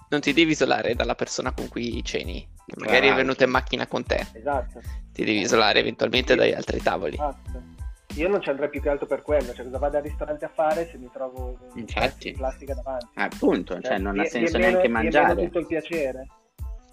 non 0.09 0.21
ti 0.21 0.33
devi 0.33 0.51
isolare 0.51 0.95
dalla 0.95 1.15
persona 1.15 1.51
con 1.51 1.67
cui 1.67 2.03
ceni, 2.03 2.47
magari 2.77 3.07
è 3.07 3.13
venuta 3.13 3.43
in 3.43 3.51
macchina 3.51 3.87
con 3.87 4.03
te. 4.03 4.25
Esatto. 4.33 4.81
Ti 5.11 5.23
devi 5.23 5.41
isolare 5.41 5.79
eventualmente 5.79 6.35
dagli 6.35 6.53
altri 6.53 6.81
tavoli. 6.81 7.15
Esatto. 7.15 7.77
Io 8.15 8.27
non 8.27 8.41
ci 8.41 8.49
andrei 8.49 8.69
più 8.69 8.81
che 8.81 8.89
altro 8.89 9.05
per 9.05 9.21
quello, 9.21 9.53
cioè 9.53 9.63
cosa 9.65 9.77
vado 9.77 9.97
al 9.97 10.03
ristorante 10.03 10.45
a 10.45 10.49
fare 10.49 10.87
se 10.87 10.97
mi 10.97 11.09
trovo 11.11 11.57
Infatti. 11.75 12.31
plastica 12.33 12.73
davanti? 12.73 13.07
Appunto, 13.13 13.73
cioè, 13.75 13.83
cioè 13.83 13.97
non 13.99 14.19
ha 14.19 14.25
senso 14.25 14.57
meno, 14.57 14.71
neanche 14.71 14.87
mangiare. 14.89 15.43
tutto 15.45 15.59
il 15.59 15.67
piacere. 15.67 16.27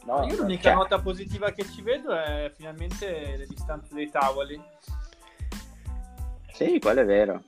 No, 0.05 0.25
io 0.25 0.37
l'unica 0.37 0.63
cioè... 0.63 0.75
nota 0.75 1.01
positiva 1.01 1.51
che 1.51 1.65
ci 1.65 1.83
vedo 1.83 2.15
è 2.15 2.53
finalmente 2.55 3.37
le 3.37 3.47
distanze 3.47 3.95
dei 3.95 4.09
tavoli. 4.09 4.61
Sì, 6.53 6.79
quello 6.79 7.01
è 7.01 7.05
vero. 7.05 7.43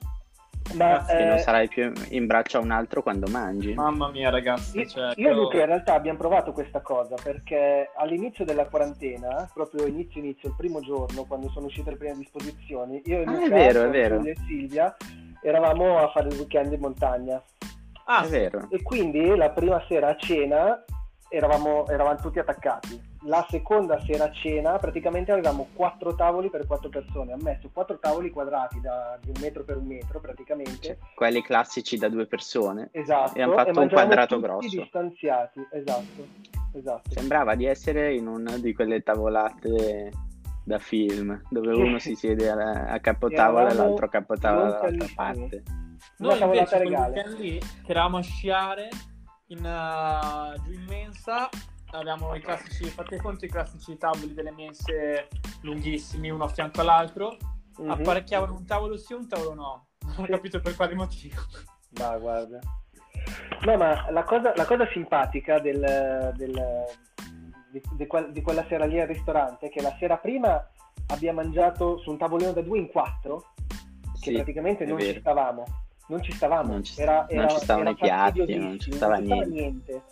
Ma, 0.73 1.03
che 1.05 1.17
eh... 1.17 1.25
non 1.25 1.37
sarai 1.39 1.67
più 1.67 1.91
in 2.09 2.25
braccio 2.25 2.57
a 2.57 2.61
un 2.61 2.71
altro 2.71 3.01
quando 3.01 3.27
mangi. 3.27 3.73
Mamma 3.73 4.09
mia, 4.09 4.29
ragazzi. 4.29 4.79
Io, 4.79 4.85
cioè, 4.85 5.13
io 5.15 5.29
e 5.29 5.33
Luca 5.33 5.57
in 5.57 5.65
realtà 5.65 5.93
abbiamo 5.93 6.17
provato 6.17 6.51
questa 6.51 6.81
cosa 6.81 7.15
perché 7.21 7.91
all'inizio 7.95 8.45
della 8.45 8.67
quarantena, 8.67 9.49
proprio 9.53 9.85
inizio 9.87 10.19
inizio, 10.19 10.49
il 10.49 10.55
primo 10.55 10.79
giorno, 10.81 11.25
quando 11.25 11.49
sono 11.49 11.65
uscite 11.65 11.91
le 11.91 11.97
prime 11.97 12.17
disposizioni, 12.17 13.01
io 13.05 13.19
e 13.19 13.23
ah, 13.23 13.31
Luca, 13.31 13.45
è 13.45 13.49
vero, 13.49 13.83
è 13.83 13.89
vero. 13.89 14.23
e 14.23 14.35
Silvia 14.47 14.95
eravamo 15.41 15.97
a 15.99 16.09
fare 16.09 16.27
il 16.27 16.37
weekend 16.37 16.73
in 16.73 16.79
montagna. 16.79 17.41
Ah, 18.05 18.23
è 18.23 18.27
vero. 18.27 18.67
E 18.69 18.81
quindi 18.81 19.35
la 19.35 19.51
prima 19.51 19.83
sera 19.87 20.09
a 20.09 20.15
cena 20.17 20.83
eravamo, 21.29 21.87
eravamo 21.87 22.19
tutti 22.19 22.39
attaccati. 22.39 23.08
La 23.23 23.45
seconda 23.49 23.99
sera 23.99 24.25
a 24.25 24.31
cena 24.31 24.77
praticamente 24.77 25.31
avevamo 25.31 25.67
quattro 25.73 26.15
tavoli 26.15 26.49
per 26.49 26.65
quattro 26.65 26.89
persone. 26.89 27.33
Ha 27.33 27.37
messo 27.37 27.69
quattro 27.73 27.99
tavoli 27.99 28.29
quadrati 28.29 28.79
da, 28.79 29.19
di 29.21 29.29
un 29.29 29.41
metro 29.41 29.63
per 29.65 29.77
un 29.77 29.87
metro 29.87 30.21
praticamente. 30.21 30.79
Cioè, 30.79 30.97
quelli 31.15 31.41
classici 31.41 31.97
da 31.97 32.07
due 32.07 32.27
persone. 32.27 32.89
Esatto. 32.91 33.37
E 33.37 33.41
hanno 33.41 33.55
fatto 33.55 33.79
e 33.79 33.83
un 33.83 33.89
quadrato 33.89 34.35
tutti 34.35 34.47
grosso. 34.47 34.81
distanziati, 34.81 35.67
esatto. 35.71 36.27
esatto. 36.73 37.09
Sembrava 37.09 37.55
di 37.55 37.65
essere 37.65 38.13
in 38.13 38.27
una 38.27 38.57
di 38.57 38.73
quelle 38.73 39.01
tavolate 39.01 40.11
da 40.63 40.77
film 40.77 41.41
dove 41.49 41.73
uno 41.73 41.97
si 41.99 42.15
siede 42.15 42.49
a, 42.49 42.85
a 42.85 42.99
capotavola 42.99 43.69
e 43.69 43.73
l'altro 43.73 44.05
a 44.05 44.09
capotavola 44.09 44.79
dall'altra 44.79 45.07
parte. 45.13 45.63
Noi 46.19 46.39
invece 46.41 46.77
regale. 46.77 47.27
lì 47.37 47.59
che 47.59 47.91
eravamo 47.91 48.17
a 48.17 48.21
sciare 48.21 48.87
in, 49.47 49.59
uh, 49.59 50.61
giù 50.63 50.71
in 50.71 50.85
mensa 50.87 51.49
abbiamo 51.91 52.35
i 52.35 52.41
classici, 52.41 52.85
fate 52.85 53.17
conto 53.17 53.45
i 53.45 53.49
classici 53.49 53.97
tavoli 53.97 54.33
delle 54.33 54.51
mense 54.51 55.27
lunghissimi, 55.61 56.29
uno 56.29 56.45
a 56.45 56.47
fianco 56.47 56.81
all'altro, 56.81 57.37
mm-hmm. 57.79 57.89
apparecchiavano 57.89 58.53
un 58.53 58.65
tavolo 58.65 58.97
sì 58.97 59.13
e 59.13 59.15
un 59.15 59.27
tavolo 59.27 59.53
no. 59.53 59.87
Non 60.05 60.25
ho 60.25 60.27
capito 60.27 60.59
per 60.59 60.75
quale 60.75 60.95
motivo. 60.95 61.41
Ma 61.99 62.17
guarda. 62.17 62.59
No, 63.65 63.77
ma 63.77 64.09
la 64.11 64.23
cosa, 64.23 64.53
la 64.55 64.65
cosa 64.65 64.87
simpatica 64.91 65.59
del, 65.59 66.33
del, 66.35 66.85
di, 67.71 67.81
di, 67.93 68.07
quel, 68.07 68.31
di, 68.31 68.41
quella 68.41 68.65
sera 68.67 68.85
lì 68.85 68.99
al 68.99 69.07
ristorante 69.07 69.67
è 69.67 69.69
che 69.69 69.81
la 69.81 69.95
sera 69.99 70.17
prima 70.17 70.65
abbiamo 71.07 71.41
mangiato 71.41 71.97
su 71.97 72.11
un 72.11 72.17
tavolino 72.17 72.53
da 72.53 72.61
due 72.61 72.77
in 72.77 72.87
quattro, 72.87 73.53
che 74.19 74.29
sì, 74.29 74.33
praticamente 74.33 74.85
non 74.85 74.99
ci 74.99 75.19
stavamo 75.19 75.65
non 76.09 76.23
ci 76.23 76.31
stavamo, 76.31 76.71
non 76.71 76.83
ci, 76.83 76.99
era, 76.99 77.27
non 77.29 77.49
ci 77.49 77.57
stavano 77.57 77.89
i 77.91 77.95
piatti, 77.95 78.57
non 78.57 78.79
ci 78.79 78.91
stava, 78.91 79.19
non 79.19 79.25
niente. 79.25 79.49
niente. 79.49 80.03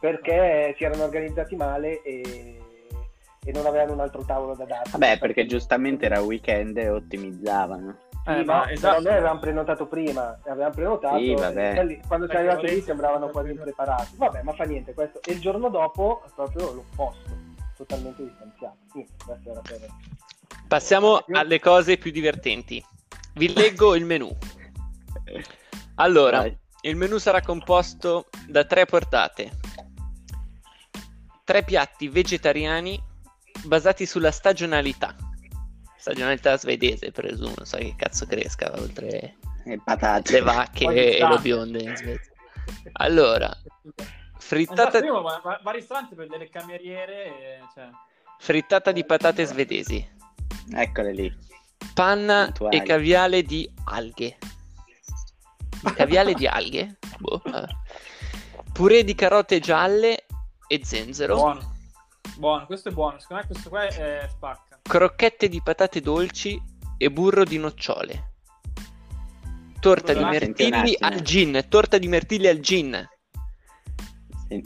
Perché 0.00 0.74
si 0.76 0.84
erano 0.84 1.04
organizzati 1.04 1.54
male 1.54 2.02
e, 2.02 2.58
e, 3.44 3.52
non 3.52 3.66
avevano 3.66 3.92
un 3.92 4.00
altro 4.00 4.24
tavolo 4.24 4.54
da 4.54 4.64
dare. 4.64 4.90
Vabbè, 4.90 5.18
perché 5.18 5.46
giustamente 5.46 6.06
era 6.06 6.20
weekend 6.20 6.78
e 6.78 6.88
ottimizzavano. 6.88 7.96
Sì, 8.24 8.30
eh, 8.30 8.44
ma 8.44 8.70
esatto. 8.70 9.02
noi 9.02 9.12
avevamo 9.12 9.40
prenotato 9.40 9.86
prima, 9.86 10.38
avevamo 10.46 10.74
prenotato, 10.74 11.18
sì, 11.18 11.34
quelli, 11.34 12.00
quando 12.06 12.26
siamo 12.28 12.48
arrivati 12.48 12.74
lì 12.74 12.80
sembravano 12.80 13.28
quasi 13.28 13.50
impreparati. 13.50 14.16
Vabbè, 14.16 14.42
ma 14.42 14.52
fa 14.52 14.64
niente 14.64 14.94
questo. 14.94 15.20
E 15.22 15.32
il 15.32 15.40
giorno 15.40 15.68
dopo 15.68 16.22
proprio 16.34 16.72
l'opposto, 16.72 17.30
totalmente 17.76 18.24
distanziato. 18.24 18.76
Sì, 18.92 19.06
per... 19.24 19.86
Passiamo 20.66 21.24
alle 21.32 21.60
cose 21.60 21.96
più 21.96 22.10
divertenti. 22.10 22.84
Vi 23.34 23.52
leggo 23.52 23.94
il 23.94 24.04
menù. 24.04 24.30
Allora, 25.96 26.38
Vai. 26.38 26.58
il 26.82 26.96
menù 26.96 27.18
sarà 27.18 27.40
composto 27.40 28.26
da 28.46 28.64
tre 28.64 28.84
portate. 28.84 29.50
Tre 31.50 31.64
piatti 31.64 32.06
vegetariani 32.06 32.96
basati 33.64 34.06
sulla 34.06 34.30
stagionalità. 34.30 35.16
Stagionalità 35.96 36.56
svedese, 36.56 37.10
presumo, 37.10 37.54
non 37.56 37.66
so 37.66 37.76
che 37.76 37.92
cazzo 37.96 38.24
cresca 38.24 38.70
oltre 38.76 39.34
le 39.64 39.80
patate, 39.84 40.30
le 40.30 40.40
vacche 40.42 40.84
e 40.84 41.26
le 41.26 41.38
bionde 41.38 41.82
in 41.82 41.96
Svezia. 41.96 42.32
Allora, 42.92 43.50
frittata 44.38 45.00
prima, 45.00 45.20
va 45.20 45.70
ristorante 45.72 46.14
per 46.14 46.28
delle 46.28 46.48
cameriere 46.48 47.24
e, 47.24 47.58
cioè... 47.74 47.88
frittata 48.38 48.92
di 48.92 49.04
patate 49.04 49.44
svedesi. 49.44 50.08
Eccole 50.72 51.12
lì. 51.12 51.36
Panna 51.94 52.44
Puntuali. 52.44 52.76
e 52.76 52.82
caviale 52.82 53.42
di 53.42 53.68
alghe. 53.86 54.38
Caviale 55.96 56.32
di 56.34 56.46
alghe? 56.46 56.96
Boh, 57.18 57.42
Purè 58.72 59.02
di 59.02 59.16
carote 59.16 59.58
gialle 59.58 60.26
e 60.72 60.80
zenzero. 60.84 61.34
Buono. 61.34 61.74
Buono, 62.36 62.66
questo 62.66 62.90
è 62.90 62.92
buono. 62.92 63.18
Secondo 63.18 63.42
me 63.42 63.48
questo 63.48 63.68
qua 63.68 63.86
è 63.88 64.28
spacca. 64.30 64.78
Crocchette 64.82 65.48
di 65.48 65.60
patate 65.60 66.00
dolci 66.00 66.62
e 66.96 67.10
burro 67.10 67.42
di 67.42 67.58
nocciole. 67.58 68.28
Torta 69.80 70.12
di 70.12 70.22
mirtilli 70.22 70.94
al 71.00 71.22
gin. 71.22 71.64
Torta 71.68 71.98
di 71.98 72.06
mirtilli 72.06 72.46
al 72.46 72.60
gin. 72.60 73.08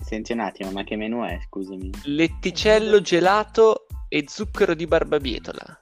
Senti 0.03 0.33
un 0.33 0.41
attimo, 0.41 0.71
ma 0.73 0.85
che 0.85 0.97
menù 0.97 1.23
è? 1.25 1.39
Scusami. 1.47 1.91
Letticello 2.05 3.01
gelato 3.01 3.87
e 4.09 4.25
zucchero 4.27 4.75
di 4.75 4.87
barbabietola. 4.87 5.81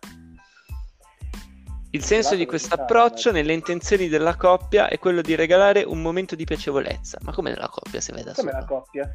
Il 1.95 2.03
senso 2.03 2.37
di 2.37 2.47
questo 2.47 2.75
approccio 2.75 3.33
nelle 3.33 3.53
intenzioni 3.53 4.09
della 4.09 4.35
coppia 4.37 4.89
è 4.89 4.99
quello 4.99 5.21
di 5.21 5.35
regalare 5.35 5.83
un 5.83 6.01
momento 6.01 6.35
di 6.35 6.45
piacevolezza. 6.45 7.19
Ma 7.21 7.35
come 7.35 7.51
nella 7.51 7.69
coppia 7.69 8.01
se 8.01 8.15
vai 8.15 8.25
da 8.25 8.33
Come 8.33 8.51
la 8.51 8.65
coppia? 8.65 9.13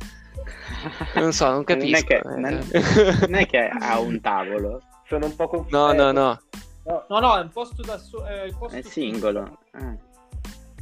Non 1.16 1.34
so, 1.34 1.50
non 1.50 1.64
capisco. 1.64 2.06
Non 2.24 2.46
è 2.46 2.58
che, 2.60 3.18
non 3.28 3.34
è 3.34 3.46
che 3.48 3.68
ha 3.68 4.00
un 4.00 4.22
tavolo. 4.22 4.82
Sono 5.08 5.26
un 5.26 5.36
po' 5.36 5.48
confuso. 5.48 5.76
No, 5.76 5.92
no, 5.92 6.12
no. 6.12 6.40
No, 6.84 7.06
no, 7.10 7.20
no 7.20 7.38
è 7.38 7.42
un 7.42 7.50
posto 7.50 7.82
da 7.82 7.98
so- 7.98 8.24
è, 8.24 8.54
è 8.70 8.82
singolo. 8.84 9.58
Ah. 9.72 9.96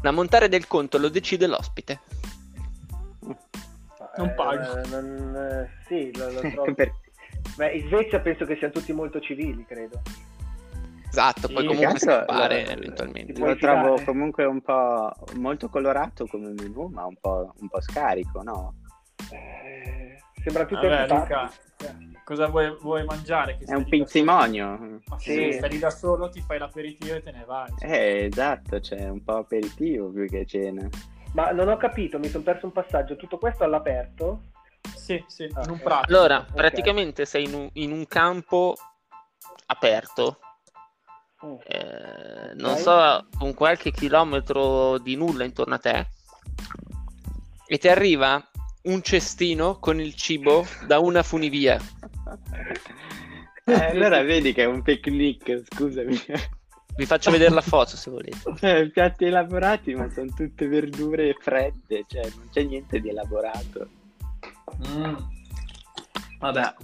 La 0.02 0.12
montare 0.12 0.50
del 0.50 0.68
conto 0.68 0.98
lo 0.98 1.08
decide 1.08 1.48
l'ospite. 1.48 2.02
Non 4.18 4.34
pago. 4.36 4.82
Eh, 4.82 4.88
non, 4.90 5.36
eh, 5.36 5.70
sì, 5.88 6.16
lo, 6.18 6.30
lo 6.30 6.42
trovo. 6.52 6.74
per... 6.74 6.92
Beh, 7.56 7.72
in 7.72 7.88
Svezia 7.88 8.20
penso 8.20 8.44
che 8.44 8.58
siano 8.58 8.74
tutti 8.74 8.92
molto 8.92 9.22
civili, 9.22 9.66
credo. 9.66 10.02
Esatto, 11.16 11.48
poi 11.48 11.62
sì, 11.62 11.68
comunque 11.68 12.00
scappare 12.00 12.66
lo, 12.66 12.72
eventualmente. 12.72 13.40
Lo 13.40 13.56
trovo 13.56 14.04
comunque 14.04 14.44
un 14.44 14.62
po' 14.62 15.14
molto 15.36 15.70
colorato 15.70 16.28
come 16.28 16.50
menù, 16.50 16.88
ma 16.88 17.06
un 17.06 17.16
po', 17.16 17.54
un 17.58 17.70
po 17.70 17.80
scarico, 17.80 18.42
no? 18.42 18.74
Eh, 19.32 20.18
sembra 20.44 20.66
tutto 20.66 20.90
Vabbè, 20.90 21.08
Luca, 21.08 21.50
cosa 22.26 22.48
vuoi, 22.48 22.76
vuoi 22.82 23.06
mangiare? 23.06 23.58
È 23.66 23.74
un 23.74 23.88
pinzimonio. 23.88 25.00
Ma 25.06 25.18
sì, 25.18 25.52
sì, 25.52 25.52
stai 25.54 25.80
da 25.80 25.90
solo, 25.90 26.28
ti 26.28 26.42
fai 26.42 26.60
l'aperitivo 26.60 27.16
e 27.16 27.24
te 27.24 27.32
ne 27.32 27.46
vai. 27.48 27.74
Cioè. 27.78 27.90
Eh, 27.90 28.26
esatto, 28.26 28.82
cioè 28.82 29.08
un 29.08 29.24
po' 29.24 29.38
aperitivo 29.38 30.10
più 30.10 30.28
che 30.28 30.46
cena. 30.46 30.86
Ma 31.32 31.52
non 31.52 31.70
ho 31.70 31.78
capito, 31.78 32.20
mi 32.20 32.28
sono 32.28 32.44
perso 32.44 32.66
un 32.66 32.74
passaggio. 32.74 33.16
Tutto 33.16 33.38
questo 33.38 33.64
all'aperto? 33.64 34.48
Sì, 34.94 35.24
sì, 35.28 35.44
in 35.44 35.70
un 35.70 35.80
prato. 35.80 36.14
Allora, 36.14 36.40
okay. 36.40 36.56
praticamente 36.56 37.26
sei 37.26 37.46
in 37.46 37.54
un, 37.54 37.70
in 37.72 37.94
un 37.94 38.06
campo 38.06 38.76
aperto 39.68 40.40
Mm. 41.44 41.56
eh, 41.68 42.54
non 42.56 42.78
so, 42.78 43.28
con 43.38 43.54
qualche 43.54 43.92
chilometro 43.92 44.98
di 45.00 45.16
nulla 45.16 45.44
intorno 45.44 45.76
a 45.76 45.80
te 45.80 46.08
e 47.68 47.78
ti 47.78 47.88
arriva 47.88 48.42
un 48.84 49.02
cestino 49.02 49.80
con 49.80 50.00
il 50.00 50.14
cibo 50.14 50.66
da 50.86 51.00
una 51.00 51.24
funivia. 51.24 51.80
Eh, 53.68 53.74
allora 53.74 54.22
vedi 54.22 54.54
che 54.54 54.62
è 54.62 54.68
un 54.68 54.84
picnic, 54.84 55.64
scusami. 55.74 56.16
Vi 56.96 57.06
faccio 57.08 57.32
vedere 57.32 57.52
la 57.52 57.62
foto 57.62 57.98
se 57.98 58.12
volete. 58.12 58.38
Cioè, 58.60 58.90
piatti 58.92 59.26
elaborati, 59.26 59.96
ma 59.96 60.08
sono 60.12 60.32
tutte 60.36 60.68
verdure 60.68 61.36
fredde, 61.40 62.06
cioè 62.08 62.30
non 62.36 62.48
c'è 62.52 62.62
niente 62.62 63.00
di 63.00 63.10
elaborato. 63.10 63.90
Mm. 64.88 65.16
Vabbè. 66.38 66.76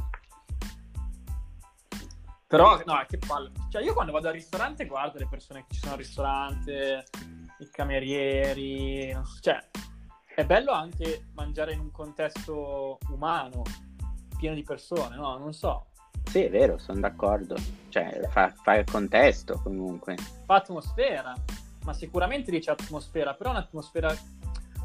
Però, 2.51 2.81
no, 2.85 3.01
che 3.07 3.17
palle. 3.17 3.49
Cioè, 3.69 3.81
io 3.81 3.93
quando 3.93 4.11
vado 4.11 4.27
al 4.27 4.33
ristorante 4.33 4.85
guardo 4.85 5.17
le 5.17 5.25
persone 5.29 5.63
che 5.65 5.75
ci 5.75 5.79
sono 5.79 5.93
al 5.93 5.99
ristorante, 5.99 7.05
i 7.59 7.69
camerieri, 7.69 9.17
cioè, 9.39 9.69
è 10.35 10.45
bello 10.45 10.73
anche 10.73 11.27
mangiare 11.33 11.71
in 11.71 11.79
un 11.79 11.91
contesto 11.91 12.97
umano, 13.09 13.61
pieno 14.37 14.53
di 14.53 14.63
persone, 14.63 15.15
no? 15.15 15.37
Non 15.37 15.53
so. 15.53 15.85
Sì, 16.25 16.43
è 16.43 16.49
vero, 16.49 16.77
sono 16.77 16.99
d'accordo. 16.99 17.55
Cioè, 17.87 18.27
fa, 18.27 18.53
fa 18.61 18.75
il 18.75 18.83
contesto 18.83 19.61
comunque. 19.63 20.17
Fa 20.45 20.55
atmosfera, 20.55 21.33
ma 21.85 21.93
sicuramente 21.93 22.51
dice 22.51 22.71
atmosfera, 22.71 23.33
però 23.33 23.51
un'atmosfera 23.51 24.13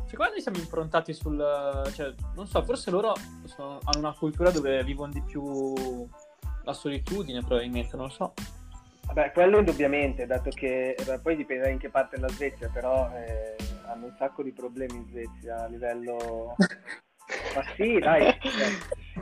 secondo 0.07 0.35
me 0.35 0.41
siamo 0.41 0.59
improntati 0.59 1.13
sul... 1.13 1.37
Cioè, 1.93 2.15
non 2.37 2.47
so, 2.47 2.63
forse 2.63 2.93
loro 2.93 3.13
sono, 3.43 3.81
hanno 3.83 3.99
una 3.99 4.15
cultura 4.15 4.53
dove 4.53 4.85
vivono 4.85 5.11
di 5.11 5.21
più 5.23 6.09
la 6.67 6.73
solitudine, 6.73 7.41
probabilmente, 7.41 7.97
non 7.97 8.07
lo 8.07 8.13
so. 8.13 8.35
Vabbè, 9.07 9.31
quello 9.33 9.59
indubbiamente, 9.59 10.27
dato 10.27 10.51
che 10.51 10.97
poi 11.23 11.37
dipende 11.37 11.71
in 11.71 11.79
che 11.79 11.89
parte 11.89 12.17
della 12.17 12.29
Svezia, 12.29 12.69
però 12.69 13.09
eh, 13.15 13.55
hanno 13.87 14.07
un 14.07 14.15
sacco 14.19 14.43
di 14.43 14.53
problemi 14.53 14.97
in 14.97 15.07
Svezia 15.09 15.65
a 15.65 15.67
livello... 15.67 16.55
Ma 17.57 17.63
sì, 17.75 17.99
dai, 17.99 18.23
cioè, 18.41 18.69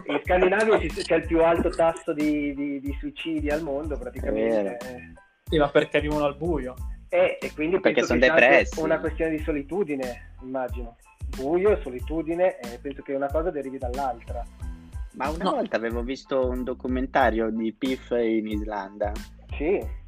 in 0.09 0.21
Scandinavia 0.25 0.77
c'è 0.79 1.17
il 1.17 1.27
più 1.27 1.43
alto 1.43 1.71
tasso 1.71 2.13
di, 2.13 2.55
di, 2.55 2.79
di 2.79 2.97
suicidi 3.01 3.49
al 3.49 3.63
mondo 3.63 3.97
praticamente. 3.97 4.77
Sì, 5.45 5.57
ma 5.57 5.71
perché 5.71 6.03
vivono 6.03 6.27
al 6.27 6.37
buio. 6.37 6.75
E, 7.09 7.39
e 7.41 7.53
quindi 7.55 7.81
perché 7.81 8.03
sono 8.03 8.19
depressi. 8.19 8.79
una 8.81 9.01
questione 9.01 9.31
di 9.31 9.43
solitudine, 9.43 10.35
immagino. 10.43 10.97
Buio, 11.35 11.81
solitudine, 11.81 12.59
e 12.59 12.79
penso 12.79 13.01
che 13.01 13.15
una 13.15 13.31
cosa 13.31 13.51
derivi 13.51 13.79
dall'altra. 13.79 14.45
Ma 15.15 15.29
una 15.29 15.45
no. 15.45 15.51
volta 15.53 15.77
avevo 15.77 16.03
visto 16.03 16.49
un 16.49 16.65
documentario 16.65 17.51
di 17.51 17.73
Piff 17.73 18.11
in 18.11 18.47
Islanda. 18.49 19.13
Sì. 19.57 20.03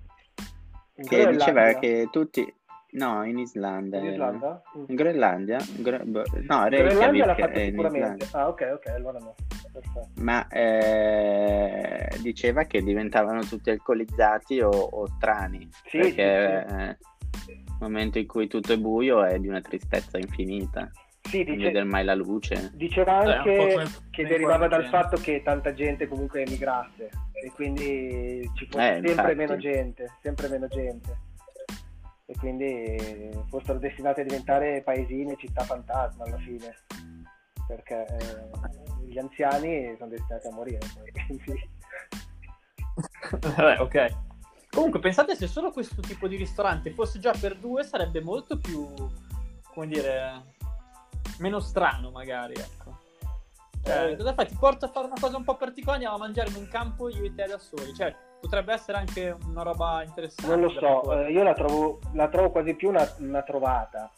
In 0.99 1.07
che 1.07 1.31
diceva 1.31 1.75
che 1.75 2.09
tutti, 2.11 2.53
No, 2.97 3.25
in 3.25 3.39
Islanda. 3.39 3.99
In 3.99 4.07
Islanda? 4.07 4.63
In 4.87 4.95
Groenlandia? 4.95 5.59
Gro... 5.77 5.99
No, 6.05 6.69
Groenlandia 6.69 7.27
l'ha 7.27 7.35
fatto 7.35 7.59
sicuramente. 7.59 8.29
Ah, 8.33 8.49
ok, 8.49 8.71
ok, 8.75 8.87
allora 8.89 9.19
no. 9.19 9.35
Perfetto. 9.73 10.09
Ma 10.23 10.47
eh, 10.49 12.09
diceva 12.23 12.65
che 12.65 12.83
diventavano 12.83 13.41
tutti 13.43 13.71
alcolizzati 13.71 14.61
o, 14.61 14.71
o 14.71 15.07
strani. 15.17 15.69
Sì, 15.85 15.99
perché 15.99 16.65
sì, 16.67 16.75
sì. 16.75 17.51
Eh, 17.51 17.57
il 17.57 17.77
momento 17.81 18.19
in 18.19 18.27
cui 18.27 18.47
tutto 18.47 18.73
è 18.73 18.79
buio 18.79 19.25
è 19.25 19.39
di 19.39 19.49
una 19.49 19.61
tristezza 19.61 20.17
infinita. 20.17 20.91
Sì, 21.26 21.38
dice... 21.38 21.50
non 21.50 21.59
vedere 21.59 21.85
mai 21.85 22.04
la 22.04 22.14
luce. 22.14 22.71
Diceva 22.75 23.23
eh, 23.23 23.33
anche 23.33 23.52
eh, 23.52 23.73
come... 23.73 23.85
che 24.11 24.26
derivava 24.26 24.68
dal 24.68 24.87
fatto 24.87 25.16
che 25.16 25.42
tanta 25.42 25.73
gente 25.73 26.09
comunque 26.09 26.42
emigrasse 26.42 27.11
e 27.45 27.50
quindi 27.52 28.49
ci 28.54 28.66
fosse 28.66 28.88
eh, 28.88 28.92
sempre 28.95 29.11
infatti. 29.11 29.35
meno 29.35 29.56
gente, 29.56 30.12
sempre 30.23 30.49
meno 30.49 30.68
gente 30.68 31.35
e 32.26 32.35
quindi 32.38 33.30
fossero 33.49 33.78
destinati 33.78 34.21
a 34.21 34.25
diventare 34.25 34.83
paesini 34.83 35.33
e 35.33 35.37
città 35.38 35.62
fantasma 35.62 36.25
alla 36.25 36.38
fine 36.38 36.75
perché 37.68 38.04
eh, 38.04 39.06
gli 39.06 39.18
anziani 39.18 39.95
sono 39.97 40.11
destinati 40.11 40.47
a 40.49 40.52
morire 40.52 40.78
quindi... 41.26 41.71
Vabbè, 43.40 43.80
ok 43.80 44.16
comunque 44.71 44.99
pensate 44.99 45.37
se 45.37 45.47
solo 45.47 45.71
questo 45.71 46.02
tipo 46.02 46.26
di 46.26 46.37
ristorante 46.37 46.90
fosse 46.90 47.21
già 47.21 47.33
per 47.38 47.56
due 47.56 47.85
sarebbe 47.85 48.21
molto 48.21 48.59
più 48.59 48.92
come 49.73 49.87
dire 49.87 50.54
meno 51.38 51.61
strano 51.61 52.11
magari 52.11 52.54
ecco 52.54 53.04
cioè, 53.87 54.11
eh. 54.11 54.16
cosa 54.16 54.35
fai? 54.35 54.47
Ti 54.47 54.56
porto 54.59 54.85
a 54.87 54.88
fare 54.88 55.06
una 55.06 55.14
cosa 55.18 55.37
un 55.37 55.45
po' 55.45 55.54
particolare, 55.54 56.04
andiamo 56.04 56.16
a 56.16 56.26
mangiare 56.26 56.50
in 56.50 56.56
un 56.56 56.68
campo 56.68 57.09
io 57.09 57.23
e 57.23 57.33
te 57.35 57.47
da 57.47 57.56
soli. 57.56 57.95
Cioè, 57.95 58.14
potrebbe 58.40 58.73
essere 58.73 58.99
anche 58.99 59.37
una 59.47 59.62
roba 59.62 60.02
interessante. 60.04 60.50
Non 60.50 60.61
lo 60.61 60.71
so, 60.71 61.21
eh, 61.21 61.30
io 61.30 61.45
la 61.45 61.54
trovo, 61.54 62.00
la 62.12 62.28
trovo, 62.28 62.50
quasi 62.50 62.75
più 62.75 62.88
una, 62.88 63.09
una, 63.18 63.42
trovata, 63.42 64.12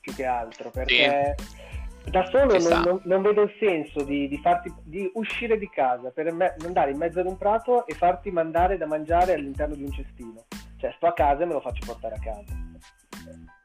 più 0.00 0.12
che 0.14 0.24
altro, 0.24 0.70
perché 0.70 1.36
sì. 1.38 2.10
da 2.10 2.24
solo 2.26 2.58
non, 2.58 2.82
non, 2.82 3.00
non, 3.04 3.22
vedo 3.22 3.42
il 3.42 3.54
senso 3.60 4.02
di, 4.02 4.26
di, 4.26 4.38
farti, 4.38 4.74
di 4.82 5.08
uscire 5.14 5.56
di 5.56 5.68
casa 5.70 6.10
per 6.10 6.32
me, 6.32 6.56
andare 6.64 6.90
in 6.90 6.98
mezzo 6.98 7.20
ad 7.20 7.26
un 7.26 7.38
prato 7.38 7.86
e 7.86 7.94
farti 7.94 8.32
mandare 8.32 8.76
da 8.76 8.86
mangiare 8.86 9.34
all'interno 9.34 9.76
di 9.76 9.84
un 9.84 9.92
cestino. 9.92 10.46
Cioè, 10.76 10.92
sto 10.96 11.06
a 11.06 11.12
casa 11.12 11.44
e 11.44 11.46
me 11.46 11.52
lo 11.52 11.60
faccio 11.60 11.86
portare 11.86 12.16
a 12.16 12.18
casa. 12.18 12.63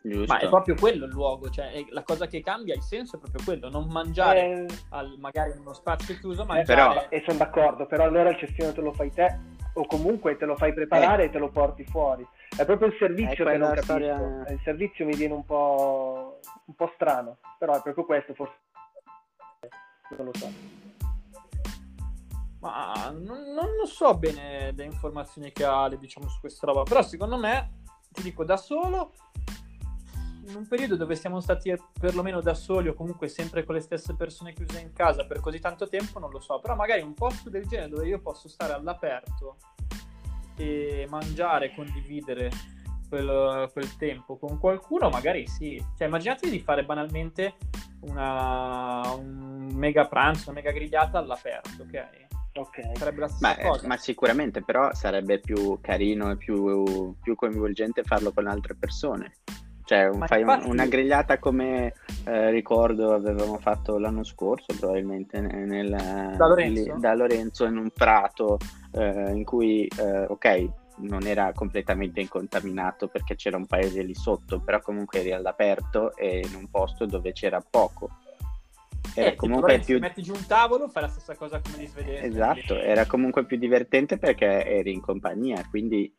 Giusto. 0.01 0.33
Ma 0.33 0.39
è 0.39 0.47
proprio 0.47 0.75
quello 0.75 1.05
il 1.05 1.11
luogo, 1.11 1.49
cioè 1.49 1.85
la 1.89 2.03
cosa 2.03 2.25
che 2.25 2.41
cambia 2.41 2.73
il 2.73 2.81
senso 2.81 3.17
è 3.17 3.19
proprio 3.19 3.43
quello, 3.43 3.69
non 3.69 3.87
mangiare 3.89 4.39
eh, 4.39 4.65
al, 4.89 5.17
magari 5.19 5.51
in 5.51 5.59
uno 5.59 5.73
spazio 5.73 6.17
chiuso, 6.17 6.45
mangiare... 6.45 6.93
Però, 6.93 7.07
e 7.09 7.23
sono 7.25 7.37
d'accordo, 7.37 7.85
però 7.85 8.05
allora 8.05 8.29
il 8.29 8.37
cestino 8.37 8.71
te 8.71 8.79
lo 8.79 8.93
fai 8.93 9.11
te 9.11 9.39
o 9.73 9.85
comunque 9.85 10.37
te 10.37 10.45
lo 10.45 10.55
fai 10.55 10.73
preparare 10.73 11.23
eh. 11.23 11.25
e 11.25 11.29
te 11.29 11.37
lo 11.37 11.49
porti 11.49 11.83
fuori. 11.83 12.25
È 12.55 12.63
proprio 12.63 12.87
il 12.87 12.95
servizio 12.97 13.45
che 13.45 13.57
non 13.57 13.67
capisco. 13.69 13.83
Storia... 13.83 14.45
Il 14.47 14.59
servizio 14.63 15.05
mi 15.05 15.15
viene 15.15 15.33
un 15.33 15.43
po', 15.43 16.39
un 16.65 16.75
po' 16.75 16.91
strano, 16.95 17.37
però 17.57 17.75
è 17.75 17.81
proprio 17.81 18.05
questo 18.05 18.33
forse 18.33 18.55
non 20.15 20.25
lo 20.25 20.31
so. 20.33 20.51
Ma 22.61 23.09
non, 23.11 23.53
non 23.53 23.75
lo 23.77 23.85
so 23.85 24.17
bene 24.17 24.71
le 24.71 24.83
informazioni 24.83 25.51
che 25.51 25.63
ha, 25.63 25.87
diciamo, 25.89 26.27
su 26.27 26.39
questa 26.39 26.65
roba, 26.65 26.83
però 26.83 27.01
secondo 27.01 27.37
me, 27.37 27.83
ti 28.11 28.21
dico, 28.21 28.43
da 28.43 28.57
solo 28.57 29.13
in 30.47 30.55
un 30.55 30.67
periodo 30.67 30.95
dove 30.95 31.15
siamo 31.15 31.39
stati 31.39 31.73
perlomeno 31.99 32.41
da 32.41 32.53
soli 32.53 32.87
o 32.87 32.93
comunque 32.93 33.27
sempre 33.27 33.63
con 33.63 33.75
le 33.75 33.81
stesse 33.81 34.15
persone 34.15 34.53
chiuse 34.53 34.79
in 34.79 34.93
casa 34.93 35.25
per 35.25 35.39
così 35.39 35.59
tanto 35.59 35.87
tempo, 35.87 36.19
non 36.19 36.29
lo 36.31 36.39
so, 36.39 36.59
però 36.59 36.75
magari 36.75 37.01
un 37.01 37.13
posto 37.13 37.49
del 37.49 37.67
genere 37.67 37.89
dove 37.89 38.07
io 38.07 38.19
posso 38.19 38.47
stare 38.47 38.73
all'aperto 38.73 39.57
e 40.55 41.05
mangiare, 41.09 41.73
condividere 41.73 42.49
quel, 43.07 43.69
quel 43.71 43.95
tempo 43.97 44.37
con 44.37 44.59
qualcuno, 44.59 45.09
magari 45.09 45.47
sì. 45.47 45.83
Cioè, 45.97 46.07
immaginatevi 46.07 46.51
di 46.51 46.59
fare 46.61 46.85
banalmente 46.85 47.55
una, 48.01 49.13
un 49.13 49.71
mega 49.73 50.07
pranzo, 50.07 50.49
una 50.49 50.59
mega 50.59 50.71
grigliata 50.71 51.17
all'aperto, 51.17 51.83
ok? 51.83 52.27
Ok. 52.53 52.97
Sarebbe 52.97 53.21
la 53.21 53.27
stessa 53.27 53.55
ma, 53.55 53.69
cosa. 53.69 53.87
Ma 53.87 53.97
sicuramente 53.97 54.61
però 54.61 54.93
sarebbe 54.93 55.39
più 55.39 55.79
carino 55.81 56.31
e 56.31 56.37
più, 56.37 57.15
più 57.21 57.35
coinvolgente 57.35 58.03
farlo 58.03 58.31
con 58.31 58.47
altre 58.47 58.75
persone. 58.75 59.33
Cioè, 59.89 60.11
fai 60.27 60.41
infatti... 60.41 60.69
una 60.69 60.85
grigliata 60.85 61.39
come 61.39 61.95
eh, 62.23 62.51
ricordo 62.51 63.11
avevamo 63.11 63.57
fatto 63.57 63.97
l'anno 63.97 64.23
scorso, 64.23 64.67
probabilmente 64.77 65.41
nel, 65.41 65.89
da, 66.37 66.45
Lorenzo? 66.45 66.93
Lì, 66.93 66.99
da, 66.99 67.15
Lorenzo? 67.15 67.65
in 67.65 67.75
un 67.75 67.89
prato 67.89 68.59
eh, 68.91 69.31
in 69.31 69.43
cui, 69.43 69.87
eh, 69.97 70.25
ok, 70.27 70.69
non 70.97 71.25
era 71.25 71.51
completamente 71.53 72.21
incontaminato 72.21 73.07
perché 73.07 73.35
c'era 73.35 73.57
un 73.57 73.65
paese 73.65 74.03
lì 74.03 74.13
sotto, 74.13 74.59
però 74.59 74.79
comunque 74.79 75.21
eri 75.21 75.31
all'aperto 75.31 76.15
e 76.15 76.45
in 76.47 76.53
un 76.53 76.69
posto 76.69 77.07
dove 77.07 77.31
c'era 77.31 77.59
poco. 77.67 78.11
Era 79.15 79.31
eh, 79.31 79.35
comunque 79.35 79.79
più... 79.79 79.97
metti 79.97 80.21
giù 80.21 80.35
un 80.35 80.45
tavolo, 80.45 80.87
fai 80.87 81.01
la 81.01 81.09
stessa 81.09 81.35
cosa 81.35 81.59
come 81.63 81.77
di 81.79 81.87
svedere. 81.87 82.27
Esatto, 82.27 82.79
era 82.79 83.07
comunque 83.07 83.43
più 83.43 83.57
divertente 83.57 84.19
perché 84.19 84.67
eri 84.67 84.93
in 84.93 85.01
compagnia, 85.01 85.65
quindi 85.67 86.13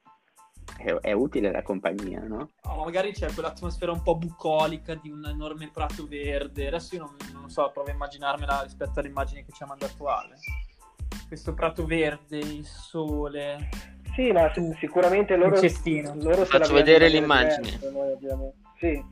è, 0.76 0.92
è, 0.92 1.12
utile 1.12 1.50
la 1.50 1.62
compagnia, 1.62 2.22
no? 2.26 2.50
Oh, 2.62 2.85
magari 2.85 3.12
c'è 3.12 3.33
quell'atmosfera 3.33 3.92
un 3.92 4.02
po' 4.02 4.16
bucolica 4.16 4.94
di 4.94 5.11
un 5.11 5.24
enorme 5.26 5.70
prato 5.72 6.06
verde. 6.06 6.68
Adesso 6.68 6.94
io 6.94 7.02
non, 7.02 7.16
non 7.33 7.50
so, 7.50 7.70
provo 7.72 7.88
a 7.88 7.92
immaginarmela 7.92 8.62
rispetto 8.62 9.00
all'immagine 9.00 9.44
che 9.44 9.52
ci 9.52 9.62
ha 9.62 9.66
mandato 9.66 10.06
Ale. 10.06 10.37
Questo 11.26 11.54
prato 11.54 11.85
verde, 11.87 12.38
il 12.38 12.64
sole. 12.64 13.68
Sì, 14.14 14.33
ma 14.33 14.50
tu, 14.50 14.74
sicuramente 14.78 15.37
loro, 15.37 15.61
loro 16.14 16.44
Faccio 16.44 16.72
vedere 16.72 17.09
l'immagine. 17.09 17.78
Noi 17.92 18.12
abbiamo... 18.12 18.52
Sì, 18.78 19.02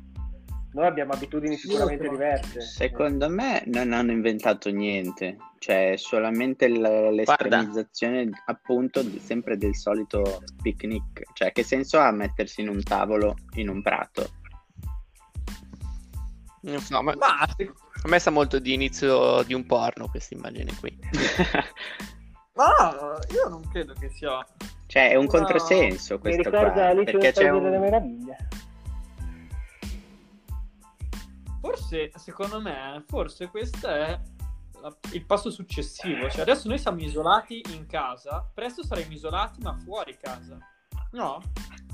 noi 0.78 0.86
abbiamo 0.86 1.12
abitudini 1.12 1.56
sicuramente 1.56 2.08
diverse. 2.08 2.60
Secondo 2.60 3.28
me 3.28 3.64
non 3.66 3.92
hanno 3.92 4.12
inventato 4.12 4.70
niente, 4.70 5.36
cioè 5.58 5.94
solamente 5.96 6.68
l- 6.68 7.12
l'estremizzazione 7.12 8.26
Guarda. 8.26 8.44
appunto 8.46 9.02
sempre 9.18 9.56
del 9.56 9.74
solito 9.74 10.40
picnic. 10.62 11.32
Cioè 11.32 11.50
che 11.50 11.64
senso 11.64 11.98
ha 11.98 12.12
mettersi 12.12 12.60
in 12.60 12.68
un 12.68 12.80
tavolo 12.84 13.34
in 13.54 13.68
un 13.68 13.82
prato? 13.82 14.30
Non 16.60 16.78
so, 16.78 17.02
ma, 17.02 17.12
ma 17.16 17.40
a 17.40 18.08
me 18.08 18.18
sa 18.20 18.30
molto 18.30 18.60
di 18.60 18.72
inizio 18.72 19.42
di 19.42 19.54
un 19.54 19.66
porno 19.66 20.08
questa 20.08 20.36
immagine 20.36 20.72
qui. 20.78 20.96
ma 22.54 23.18
io 23.32 23.48
non 23.48 23.68
credo 23.68 23.94
che 23.94 24.10
sia... 24.10 24.46
Cioè 24.86 25.10
è 25.10 25.16
un 25.16 25.24
no. 25.24 25.30
controsenso 25.30 26.20
questo 26.20 26.50
Mi 26.50 26.56
qua. 26.56 26.70
Perché 26.70 27.32
c'è 27.32 27.48
un... 27.50 27.64
delle 27.64 27.78
meraviglie. 27.78 28.36
Forse, 31.78 32.10
secondo 32.16 32.60
me, 32.60 33.04
forse 33.06 33.48
questo 33.48 33.86
è 33.86 34.20
la, 34.80 34.96
il 35.12 35.24
passo 35.24 35.50
successivo. 35.50 36.28
Cioè, 36.28 36.40
adesso 36.40 36.68
noi 36.68 36.78
siamo 36.78 37.00
isolati 37.00 37.62
in 37.70 37.86
casa, 37.86 38.48
presto 38.52 38.84
saremo 38.84 39.12
isolati 39.12 39.60
ma 39.62 39.74
fuori 39.74 40.16
casa. 40.20 40.58
No? 41.12 41.40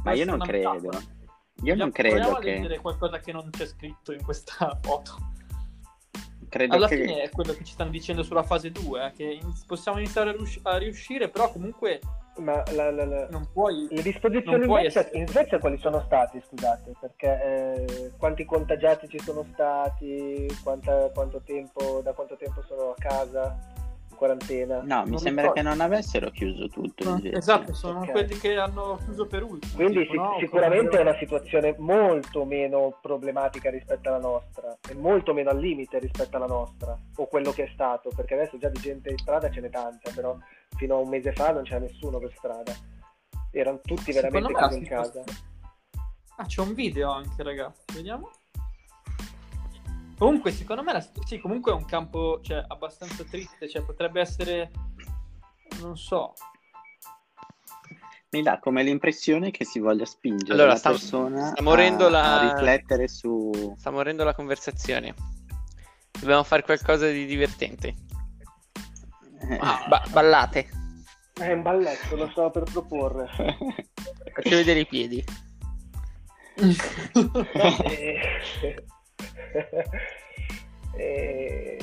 Ma 0.03 0.13
io 0.13 0.25
non 0.25 0.39
credo. 0.39 0.73
Metafora. 0.73 1.23
Io 1.63 1.77
non 1.77 1.93
credo 1.93 2.17
Proviamo 2.17 2.39
che... 2.39 2.51
a 2.51 2.55
leggere 2.55 2.81
qualcosa 2.81 3.19
che 3.21 3.33
non 3.33 3.49
c'è 3.51 3.67
scritto 3.67 4.13
in 4.13 4.23
questa 4.23 4.79
foto. 4.83 5.33
Credo 6.49 6.75
Alla 6.75 6.89
che... 6.89 6.97
fine 6.97 7.23
è 7.23 7.31
quello 7.31 7.53
che 7.53 7.65
ci 7.65 7.73
stanno 7.73 7.91
dicendo 7.91 8.23
sulla 8.23 8.43
fase 8.43 8.71
2, 8.71 9.07
eh, 9.07 9.13
che 9.13 9.41
possiamo 9.67 9.99
iniziare 9.99 10.31
a, 10.31 10.33
rius- 10.33 10.61
a 10.63 10.77
riuscire, 10.79 11.29
però 11.29 11.51
comunque 11.53 12.01
ma 12.37 12.63
la, 12.73 12.91
la, 12.91 13.05
la, 13.05 13.27
non 13.31 13.49
puoi, 13.53 13.87
le 13.91 14.03
disposizioni 14.03 14.65
in 14.65 14.71
Svezia, 14.71 15.01
essere... 15.01 15.19
in 15.19 15.27
Svezia, 15.27 15.59
quali 15.59 15.79
sono 15.79 16.03
state, 16.05 16.43
scusate? 16.47 16.93
Perché 17.01 17.43
eh, 17.45 18.13
quanti 18.19 18.45
contagiati 18.45 19.09
ci 19.09 19.19
sono 19.21 19.45
stati? 19.53 20.47
Quanta, 20.63 21.11
quanto 21.13 21.43
tempo, 21.45 22.01
da 22.03 22.13
quanto 22.13 22.37
tempo 22.37 22.63
sono 22.67 22.91
a 22.91 22.95
casa? 22.99 23.57
Quarantena. 24.15 24.83
No, 24.83 25.05
mi 25.07 25.19
sembra 25.19 25.53
che 25.53 25.63
non 25.63 25.81
avessero 25.81 26.31
chiuso 26.31 26.69
tutto. 26.69 27.05
No, 27.05 27.21
esatto, 27.23 27.73
sono 27.75 28.01
okay. 28.01 28.13
quelli 28.13 28.39
che 28.39 28.57
hanno 28.57 28.99
chiuso 29.05 29.27
per 29.27 29.43
ultimo. 29.43 29.75
Quindi 29.75 30.01
tipo, 30.01 30.13
sic- 30.13 30.23
no? 30.23 30.37
sicuramente 30.39 30.99
è 30.99 31.01
una 31.01 31.17
situazione 31.19 31.75
molto 31.79 32.45
meno 32.45 32.99
problematica 33.01 33.71
rispetto 33.71 34.09
alla 34.09 34.19
nostra, 34.19 34.77
e 34.89 34.95
molto 34.95 35.33
meno 35.33 35.51
al 35.51 35.59
limite 35.59 35.99
rispetto 35.99 36.37
alla 36.37 36.47
nostra, 36.47 36.99
o 37.17 37.27
quello 37.27 37.53
che 37.53 37.65
è 37.65 37.71
stato, 37.73 38.11
perché 38.15 38.35
adesso 38.35 38.59
già 38.59 38.69
di 38.69 38.81
gente 38.81 39.11
in 39.11 39.19
strada 39.19 39.51
ce 39.51 39.61
n'è 39.61 39.71
tanta, 39.71 40.11
però 40.15 40.37
fino 40.77 40.97
a 40.97 40.99
un 40.99 41.09
mese 41.09 41.33
fa 41.33 41.53
non 41.53 41.63
c'era 41.63 41.81
nessuno 41.81 42.19
per 42.19 42.33
strada. 42.37 42.73
Erano 43.51 43.81
tutti 43.83 44.13
veramente 44.13 44.53
chiusi 44.53 44.79
in 44.79 44.87
casa. 44.87 45.23
Ah, 46.37 46.47
c'è 46.47 46.61
un 46.61 46.75
video 46.75 47.11
anche, 47.11 47.43
ragazzi, 47.43 47.95
vediamo. 47.95 48.31
Comunque, 50.25 50.53
secondo 50.53 50.83
me, 50.83 50.95
la... 50.95 51.07
sì, 51.27 51.39
comunque 51.39 51.73
è 51.73 51.75
un 51.75 51.85
campo 51.85 52.41
cioè, 52.43 52.65
abbastanza 52.67 53.25
triste, 53.25 53.69
cioè, 53.69 53.83
potrebbe 53.83 54.23
essere, 54.23 54.71
non 55.83 55.99
so. 55.99 56.33
Mi 58.31 58.41
dà 58.41 58.59
come 58.59 58.83
l'impressione 58.83 59.51
che 59.51 59.67
si 59.67 59.81
voglia 59.81 60.07
spingere 60.07 60.55
allora, 60.55 60.69
la 60.69 60.77
sta, 60.77 60.93
persona 60.93 61.49
sta 61.49 61.63
morendo 61.63 62.07
a, 62.07 62.11
la... 62.11 62.41
a 62.41 62.55
riflettere 62.55 63.07
su... 63.07 63.75
Sta 63.77 63.91
morendo 63.91 64.25
la 64.25 64.35
conversazione. 64.35 65.15
Dobbiamo 66.19 66.43
fare 66.43 66.63
qualcosa 66.63 67.07
di 67.11 67.27
divertente. 67.27 67.95
Eh. 69.41 69.59
Ah, 69.61 69.85
ba- 69.87 70.07
ballate. 70.09 70.69
È 71.35 71.53
un 71.53 71.61
balletto, 71.61 72.17
lo 72.17 72.31
stavo 72.31 72.51
per 72.51 72.63
proporre. 72.63 73.29
Faccio 74.33 74.57
vedere 74.57 74.81
i 74.81 74.87
piedi. 74.87 75.23
e... 80.97 81.79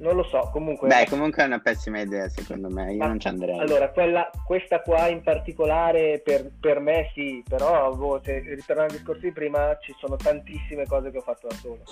Non 0.00 0.16
lo 0.16 0.22
so, 0.22 0.48
comunque... 0.50 0.88
Beh, 0.88 1.06
comunque 1.10 1.42
è 1.42 1.46
una 1.46 1.60
pessima 1.60 2.00
idea 2.00 2.26
secondo 2.30 2.70
me, 2.70 2.92
io 2.92 2.98
Ma, 2.98 3.06
non 3.06 3.20
ci 3.20 3.28
andrei. 3.28 3.58
Allora, 3.58 3.90
quella, 3.90 4.30
questa 4.46 4.80
qua 4.80 5.08
in 5.08 5.22
particolare 5.22 6.22
per, 6.24 6.50
per 6.58 6.80
me 6.80 7.10
sì, 7.12 7.44
però 7.46 7.94
boh, 7.94 8.18
se, 8.24 8.40
ritornando 8.40 8.92
al 8.92 8.98
discorso 8.98 9.20
di 9.20 9.32
prima 9.32 9.76
ci 9.78 9.94
sono 9.98 10.16
tantissime 10.16 10.86
cose 10.86 11.10
che 11.10 11.18
ho 11.18 11.22
fatto 11.22 11.48
da 11.48 11.54
solo 11.56 11.82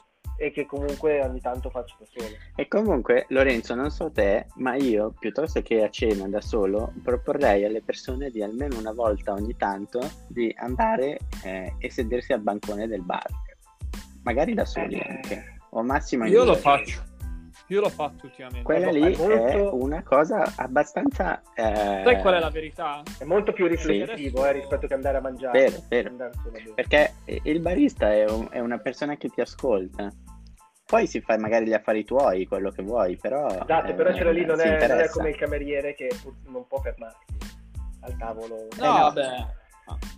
e 0.40 0.52
che 0.52 0.64
comunque 0.64 1.20
ogni 1.20 1.40
tanto 1.40 1.68
faccio 1.68 1.96
da 1.98 2.06
solo. 2.08 2.34
E 2.54 2.66
comunque, 2.66 3.26
Lorenzo, 3.28 3.74
non 3.74 3.90
so 3.90 4.10
te, 4.10 4.46
ma 4.54 4.74
io 4.76 5.12
piuttosto 5.18 5.60
che 5.60 5.82
a 5.82 5.90
cena 5.90 6.28
da 6.28 6.40
solo 6.40 6.94
proporrei 7.02 7.64
alle 7.64 7.82
persone 7.82 8.30
di 8.30 8.42
almeno 8.42 8.78
una 8.78 8.92
volta 8.92 9.32
ogni 9.32 9.54
tanto 9.56 10.00
di 10.28 10.54
andare 10.56 11.18
eh, 11.44 11.74
e 11.78 11.90
sedersi 11.90 12.32
al 12.32 12.40
bancone 12.40 12.86
del 12.86 13.02
bar 13.02 13.26
magari 14.22 14.54
da 14.54 14.64
soli 14.64 14.96
eh, 14.96 15.08
anche, 15.08 15.58
o 15.70 15.82
massimo 15.82 16.26
Io 16.26 16.44
lo 16.44 16.54
faccio. 16.54 17.06
Io 17.70 17.80
l'ho 17.80 17.90
fatto 17.90 18.24
ultimamente. 18.24 18.62
Quella 18.62 18.90
lì 18.90 19.12
è, 19.12 19.16
molto... 19.18 19.76
una 19.82 20.02
cosa 20.02 20.54
abbastanza. 20.56 21.42
Eh... 21.54 22.02
Sai 22.02 22.18
qual 22.20 22.34
è 22.34 22.38
la 22.38 22.48
verità? 22.48 23.02
È 23.18 23.24
molto 23.24 23.52
più 23.52 23.66
riflessivo 23.66 24.42
sì. 24.42 24.48
eh, 24.48 24.52
rispetto 24.52 24.86
che 24.86 24.94
andare 24.94 25.18
a 25.18 25.20
mangiare. 25.20 25.58
Vero, 25.86 26.12
vero. 26.16 26.32
Perché 26.74 27.12
il 27.26 27.60
barista 27.60 28.10
è, 28.10 28.24
un, 28.24 28.48
è, 28.50 28.58
una 28.60 28.78
persona 28.78 29.16
che 29.16 29.28
ti 29.28 29.42
ascolta. 29.42 30.10
Poi 30.86 31.06
si 31.06 31.20
fa 31.20 31.36
magari 31.36 31.66
gli 31.66 31.74
affari 31.74 32.04
tuoi, 32.04 32.46
quello 32.46 32.70
che 32.70 32.82
vuoi, 32.82 33.18
però. 33.18 33.48
Esatto, 33.48 33.90
eh, 33.90 33.94
però 33.94 34.12
c'era 34.12 34.30
lì 34.30 34.46
non 34.46 34.60
è, 34.60 34.88
non 34.88 35.00
è, 35.00 35.08
come 35.10 35.28
il 35.28 35.36
cameriere 35.36 35.94
che 35.94 36.08
non 36.46 36.66
può 36.66 36.80
fermarsi 36.80 37.18
al 38.00 38.16
tavolo. 38.16 38.66
No, 38.78 38.82
eh, 38.82 38.86
no. 38.86 38.92
vabbè 38.92 39.56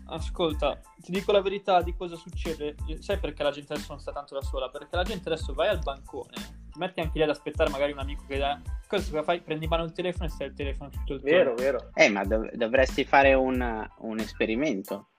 ascolta, 0.07 0.81
ti 1.01 1.13
dico 1.13 1.33
la 1.33 1.41
verità 1.41 1.83
di 1.83 1.95
cosa 1.95 2.17
succede. 2.17 2.75
Sai 2.99 3.19
perché 3.19 3.43
la 3.43 3.51
gente 3.51 3.73
adesso 3.73 3.93
non 3.93 4.01
sta 4.01 4.13
tanto 4.13 4.35
da 4.35 4.43
sola? 4.43 4.69
Perché 4.69 4.97
la 4.97 5.03
gente 5.03 5.29
adesso 5.29 5.53
vai 5.53 5.69
al 5.69 5.79
bancone, 5.79 6.35
ti 6.71 6.79
metti 6.79 7.01
anche 7.01 7.19
lì 7.19 7.25
ad 7.25 7.31
aspettare 7.31 7.71
magari 7.71 7.93
un 7.93 7.99
amico 7.99 8.25
che 8.27 8.39
dà... 8.39 8.61
Cosa 8.89 9.23
fai? 9.23 9.41
Prendi 9.41 9.65
in 9.65 9.71
mano 9.71 9.85
il 9.85 9.93
telefono 9.93 10.27
e 10.27 10.29
stai 10.29 10.49
al 10.49 10.55
telefono 10.55 10.91
tutto 10.91 11.15
il 11.15 11.23
tempo. 11.23 11.37
Vero, 11.37 11.55
vero. 11.55 11.91
Eh, 11.95 12.09
ma 12.09 12.25
dov- 12.25 12.53
dovresti 12.55 13.05
fare 13.05 13.35
un, 13.35 13.89
un 13.99 14.19
esperimento. 14.19 15.11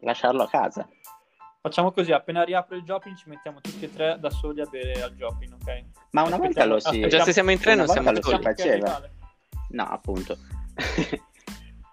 Lasciarlo 0.00 0.42
a 0.42 0.48
casa. 0.48 0.88
Facciamo 1.60 1.92
così, 1.92 2.12
appena 2.12 2.44
riapre 2.44 2.76
il 2.76 2.82
Jopin 2.82 3.16
ci 3.16 3.28
mettiamo 3.28 3.60
tutti 3.62 3.86
e 3.86 3.90
tre 3.90 4.18
da 4.20 4.28
soli 4.28 4.60
a 4.60 4.66
bere 4.66 5.00
al 5.02 5.14
Jopin, 5.14 5.54
ok? 5.54 5.84
Ma 6.10 6.22
una 6.22 6.36
volta 6.36 6.66
lo 6.66 6.78
si... 6.78 7.08
Già 7.08 7.22
se 7.22 7.32
siamo 7.32 7.52
in 7.52 7.58
treno 7.58 7.86
siamo 7.86 8.10
lo 8.10 8.22
si 8.22 8.38
faceva. 8.38 9.00
No, 9.70 9.84
appunto. 9.84 10.36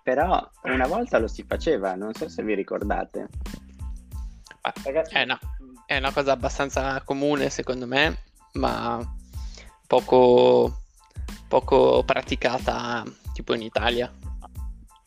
Però 0.03 0.49
una 0.63 0.87
volta 0.87 1.19
lo 1.19 1.27
si 1.27 1.43
faceva, 1.43 1.95
non 1.95 2.13
so 2.13 2.27
se 2.27 2.43
vi 2.43 2.55
ricordate. 2.55 3.27
È 5.09 5.21
una, 5.23 5.39
è 5.85 5.97
una 5.97 6.11
cosa 6.11 6.31
abbastanza 6.31 7.01
comune 7.03 7.49
secondo 7.49 7.85
me, 7.87 8.23
ma 8.53 8.99
poco, 9.87 10.83
poco 11.47 12.03
praticata 12.03 13.03
tipo 13.33 13.53
in 13.53 13.61
Italia. 13.61 14.11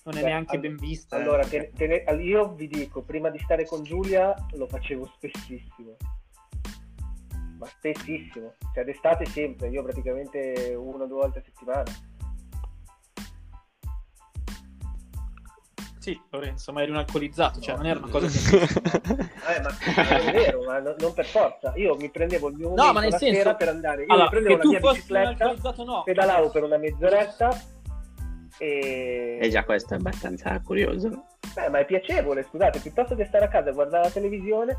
Non 0.05 0.17
è 0.17 0.21
Beh, 0.21 0.27
neanche 0.27 0.57
all- 0.57 0.63
ben 0.63 0.77
vista. 0.77 1.17
Eh. 1.17 1.23
Allora, 1.23 1.45
te, 1.47 1.73
te 1.75 2.05
io 2.21 2.53
vi 2.53 2.69
dico, 2.69 3.03
prima 3.03 3.31
di 3.31 3.39
stare 3.39 3.65
con 3.67 3.83
Giulia 3.83 4.35
lo 4.53 4.67
facevo 4.67 5.11
spessissimo. 5.17 5.97
Ma 7.59 7.67
spessissimo. 7.67 8.55
Cioè, 8.75 8.85
d'estate 8.85 9.25
sempre, 9.27 9.69
io 9.69 9.83
praticamente 9.83 10.75
una 10.77 11.05
o 11.05 11.07
due 11.07 11.21
volte 11.21 11.39
a 11.39 11.43
settimana 11.43 12.14
Sì, 16.05 16.21
Lorenzo, 16.29 16.71
ma 16.71 16.83
eri 16.83 16.91
un 16.91 16.99
alcolizzato, 16.99 17.61
cioè 17.63 17.77
no, 17.77 17.81
non 17.81 17.91
era 17.91 17.99
una 17.99 18.09
cosa 18.11 18.27
che... 18.29 18.57
eh, 18.61 19.61
ma 19.63 20.19
è 20.19 20.33
vero, 20.33 20.63
ma 20.65 20.79
no, 20.79 20.95
non 20.99 21.15
per 21.15 21.25
forza. 21.25 21.73
Io 21.77 21.97
mi 21.97 22.11
prendevo 22.11 22.51
il 22.51 22.57
mio 22.57 22.75
no, 22.75 22.93
ma 22.93 23.01
nel 23.01 23.15
senso... 23.15 23.55
per 23.55 23.69
andare. 23.69 24.03
Io 24.03 24.13
allora, 24.13 24.25
mi 24.25 24.31
prendevo 24.31 24.63
la 24.63 24.69
mia 24.69 24.81
bicicletta, 24.81 25.55
no. 25.83 26.03
pedalavo 26.03 26.51
per 26.51 26.63
una 26.65 26.77
mezz'oretta 26.77 27.59
e... 28.59 29.39
E 29.41 29.49
già 29.49 29.65
questo 29.65 29.95
è 29.95 29.97
abbastanza 29.97 30.61
curioso. 30.61 31.25
Beh, 31.55 31.71
ma 31.71 31.79
è 31.79 31.87
piacevole, 31.87 32.45
scusate, 32.51 32.81
piuttosto 32.81 33.15
che 33.15 33.25
stare 33.25 33.47
a 33.47 33.49
casa 33.49 33.71
e 33.71 33.73
guardare 33.73 34.05
la 34.05 34.11
televisione, 34.11 34.77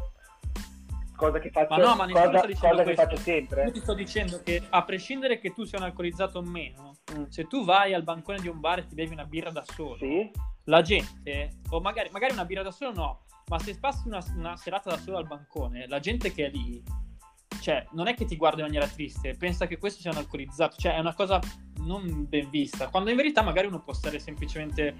cosa 1.15 1.39
che 1.39 1.49
faccio, 1.49 1.75
ma 1.75 1.77
no, 1.77 1.95
ma 1.95 2.05
cosa, 2.07 2.47
cosa 2.59 2.83
che 2.83 2.93
faccio 2.93 3.17
sempre. 3.17 3.63
Io 3.63 3.71
ti 3.71 3.79
sto 3.79 3.95
dicendo 3.95 4.41
che 4.43 4.61
a 4.69 4.83
prescindere 4.83 5.39
che 5.39 5.53
tu 5.53 5.63
sia 5.63 5.79
un 5.79 5.85
alcolizzato 5.85 6.37
o 6.37 6.43
meno, 6.43 6.97
mm. 7.17 7.23
se 7.29 7.47
tu 7.47 7.65
vai 7.65 7.95
al 7.95 8.03
bancone 8.03 8.37
di 8.37 8.47
un 8.47 8.59
bar 8.59 8.77
e 8.77 8.85
ti 8.85 8.93
bevi 8.93 9.13
una 9.13 9.25
birra 9.25 9.49
da 9.49 9.63
solo, 9.65 9.97
sì 9.97 10.53
la 10.65 10.81
gente, 10.81 11.57
o 11.69 11.79
magari, 11.79 12.09
magari 12.11 12.33
una 12.33 12.45
birra 12.45 12.63
da 12.63 12.71
solo 12.71 12.93
no, 12.93 13.25
ma 13.47 13.59
se 13.59 13.77
passi 13.79 14.07
una, 14.07 14.23
una, 14.35 14.55
serata 14.57 14.89
da 14.89 14.97
solo 14.97 15.17
al 15.17 15.27
bancone, 15.27 15.87
la 15.87 15.99
gente 15.99 16.31
che 16.31 16.47
è 16.47 16.49
lì, 16.49 16.81
cioè, 17.61 17.85
non 17.91 18.07
è 18.07 18.13
che 18.13 18.25
ti 18.25 18.35
guarda 18.35 18.59
in 18.59 18.65
maniera 18.65 18.87
triste, 18.87 19.35
pensa 19.35 19.67
che 19.67 19.77
questo 19.77 20.01
sia 20.01 20.11
un 20.11 20.17
alcolizzato, 20.17 20.75
cioè 20.77 20.95
è 20.95 20.99
una 20.99 21.13
cosa 21.13 21.39
non 21.81 22.27
ben 22.27 22.49
vista, 22.49 22.89
quando 22.89 23.09
in 23.09 23.15
verità 23.15 23.41
magari 23.41 23.67
uno 23.67 23.81
può 23.81 23.93
stare 23.93 24.19
semplicemente 24.19 24.97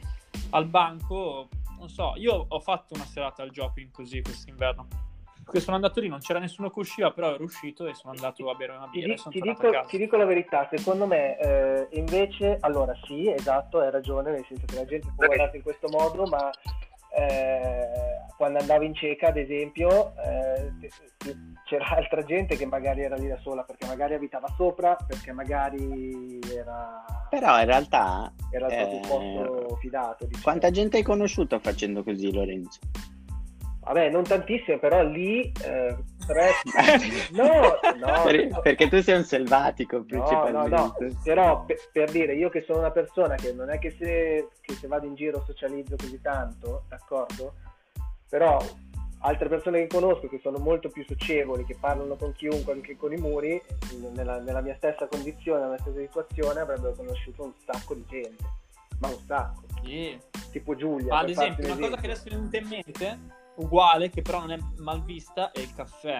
al 0.51 0.67
banco, 0.67 1.49
non 1.78 1.89
so, 1.89 2.13
io 2.15 2.45
ho 2.47 2.60
fatto 2.60 2.93
una 2.93 3.06
serata 3.06 3.43
al 3.43 3.51
shopping 3.54 3.91
così 3.91 4.21
quest'inverno 4.21 5.04
che 5.51 5.60
sono 5.60 5.75
andato 5.75 5.99
lì, 5.99 6.08
non 6.08 6.19
c'era 6.19 6.39
nessuno 6.39 6.69
che 6.69 6.79
usciva, 6.79 7.12
però 7.12 7.34
ero 7.34 7.43
uscito 7.43 7.88
e 7.88 7.93
sono 7.93 8.13
andato 8.13 8.49
a 8.49 8.55
bere 8.55 8.73
una 8.73 8.88
birra. 8.88 9.13
Ti, 9.13 9.29
ti, 9.29 9.41
dico, 9.41 9.86
ti 9.88 9.97
dico, 9.97 10.17
la 10.17 10.25
verità, 10.25 10.67
secondo 10.71 11.05
me 11.05 11.38
eh, 11.38 11.88
invece, 11.91 12.58
allora 12.62 12.93
sì, 13.03 13.29
esatto, 13.31 13.79
hai 13.79 13.91
ragione, 13.91 14.31
nel 14.31 14.45
senso 14.47 14.65
che 14.65 14.75
la 14.75 14.86
gente 14.86 15.12
può 15.15 15.25
guardarti 15.25 15.58
in 15.58 15.63
questo 15.63 15.88
modo, 15.89 16.25
ma 16.25 16.49
eh, 17.17 18.15
quando 18.36 18.60
andavo 18.60 18.84
in 18.84 18.93
cieca, 18.93 19.27
ad 19.27 19.38
esempio, 19.38 20.13
eh, 20.17 20.73
c'era 21.63 21.86
altra 21.95 22.23
gente 22.23 22.58
che 22.58 22.65
magari 22.65 23.01
era 23.03 23.15
lì 23.15 23.27
da 23.27 23.38
sola 23.38 23.63
perché 23.63 23.88
magari 23.88 24.15
abitava 24.15 24.47
sopra, 24.58 24.95
perché 24.95 25.31
magari 25.31 26.39
era... 26.53 27.05
Però 27.29 27.60
in 27.60 27.65
realtà... 27.65 28.31
Era 28.51 28.67
il 28.67 28.75
proprio 28.75 28.99
posto 28.99 29.75
fidato. 29.77 30.25
Diciamo. 30.25 30.43
Quanta 30.43 30.71
gente 30.71 30.97
hai 30.97 31.03
conosciuto 31.03 31.60
facendo 31.60 32.03
così, 32.03 32.31
Lorenzo? 32.34 32.79
Vabbè, 33.86 34.10
non 34.10 34.24
tantissime, 34.24 34.80
però 34.80 35.04
lì 35.04 35.52
eh, 35.63 35.95
tre... 36.26 36.50
no, 37.34 37.80
no, 38.00 38.24
per, 38.24 38.60
perché 38.62 38.89
tu 38.89 39.00
sei 39.00 39.17
un 39.17 39.24
selvatico 39.24 40.04
principalmente. 40.04 40.69
No, 40.76 40.76
no, 40.76 40.95
no. 40.98 41.19
Però 41.24 41.65
per, 41.65 41.78
per, 41.91 42.10
dire, 42.10 42.34
io 42.34 42.50
che 42.50 42.63
sono 42.65 42.80
una 42.80 42.89
persona 42.89 43.36
che 43.36 43.54
non 43.54 43.69
è 43.69 43.78
che 43.78 43.91
se, 43.91 44.50
che 44.60 44.74
se 44.74 44.88
vado 44.88 45.06
in 45.06 45.13
giro 45.13 45.43
socializzo 45.45 45.95
così 45.98 46.19
tanto, 46.19 46.86
d'accordo? 46.89 47.54
Però 48.28 48.60
altre 49.19 49.50
persone 49.50 49.82
che 49.82 49.88
conosco 49.88 50.28
che 50.30 50.39
sono 50.41 50.58
molto 50.58 50.89
più 50.89 51.06
socievoli, 51.06 51.63
che 51.63 51.78
parlano 51.80 52.15
con 52.15 52.34
chiunque, 52.34 52.74
anche 52.74 52.98
con 52.98 53.13
i 53.13 53.17
muri, 53.17 53.62
nella, 54.15 54.39
nella 54.39 54.62
mia 54.62 54.76
stessa 54.78 55.06
condizione, 55.06 55.62
nella 55.62 55.78
stessa 55.78 56.00
situazione, 56.00 56.60
avrebbero 56.60 56.95
conosciuto 56.95 57.43
un 57.43 57.54
sacco 57.63 57.93
di 57.93 58.06
gente. 58.10 58.43
Ma 58.98 59.10
un 59.10 59.19
sacco. 59.28 59.62
Yeah. 59.84 60.17
Tipo 60.52 60.76
Giulia. 60.76 61.19
Ad 61.19 61.30
esempio, 61.30 61.71
una 61.71 61.89
cosa 61.89 62.02
che 62.02 62.06
adesso 62.08 62.24
mi 62.26 62.32
è 62.32 62.36
venuta 62.36 62.58
in 62.58 62.67
mente 62.67 63.43
uguale 63.57 64.09
che 64.09 64.21
però 64.21 64.39
non 64.39 64.51
è 64.51 64.57
mal 64.77 65.03
vista 65.03 65.51
è 65.51 65.59
il 65.59 65.73
caffè. 65.73 66.19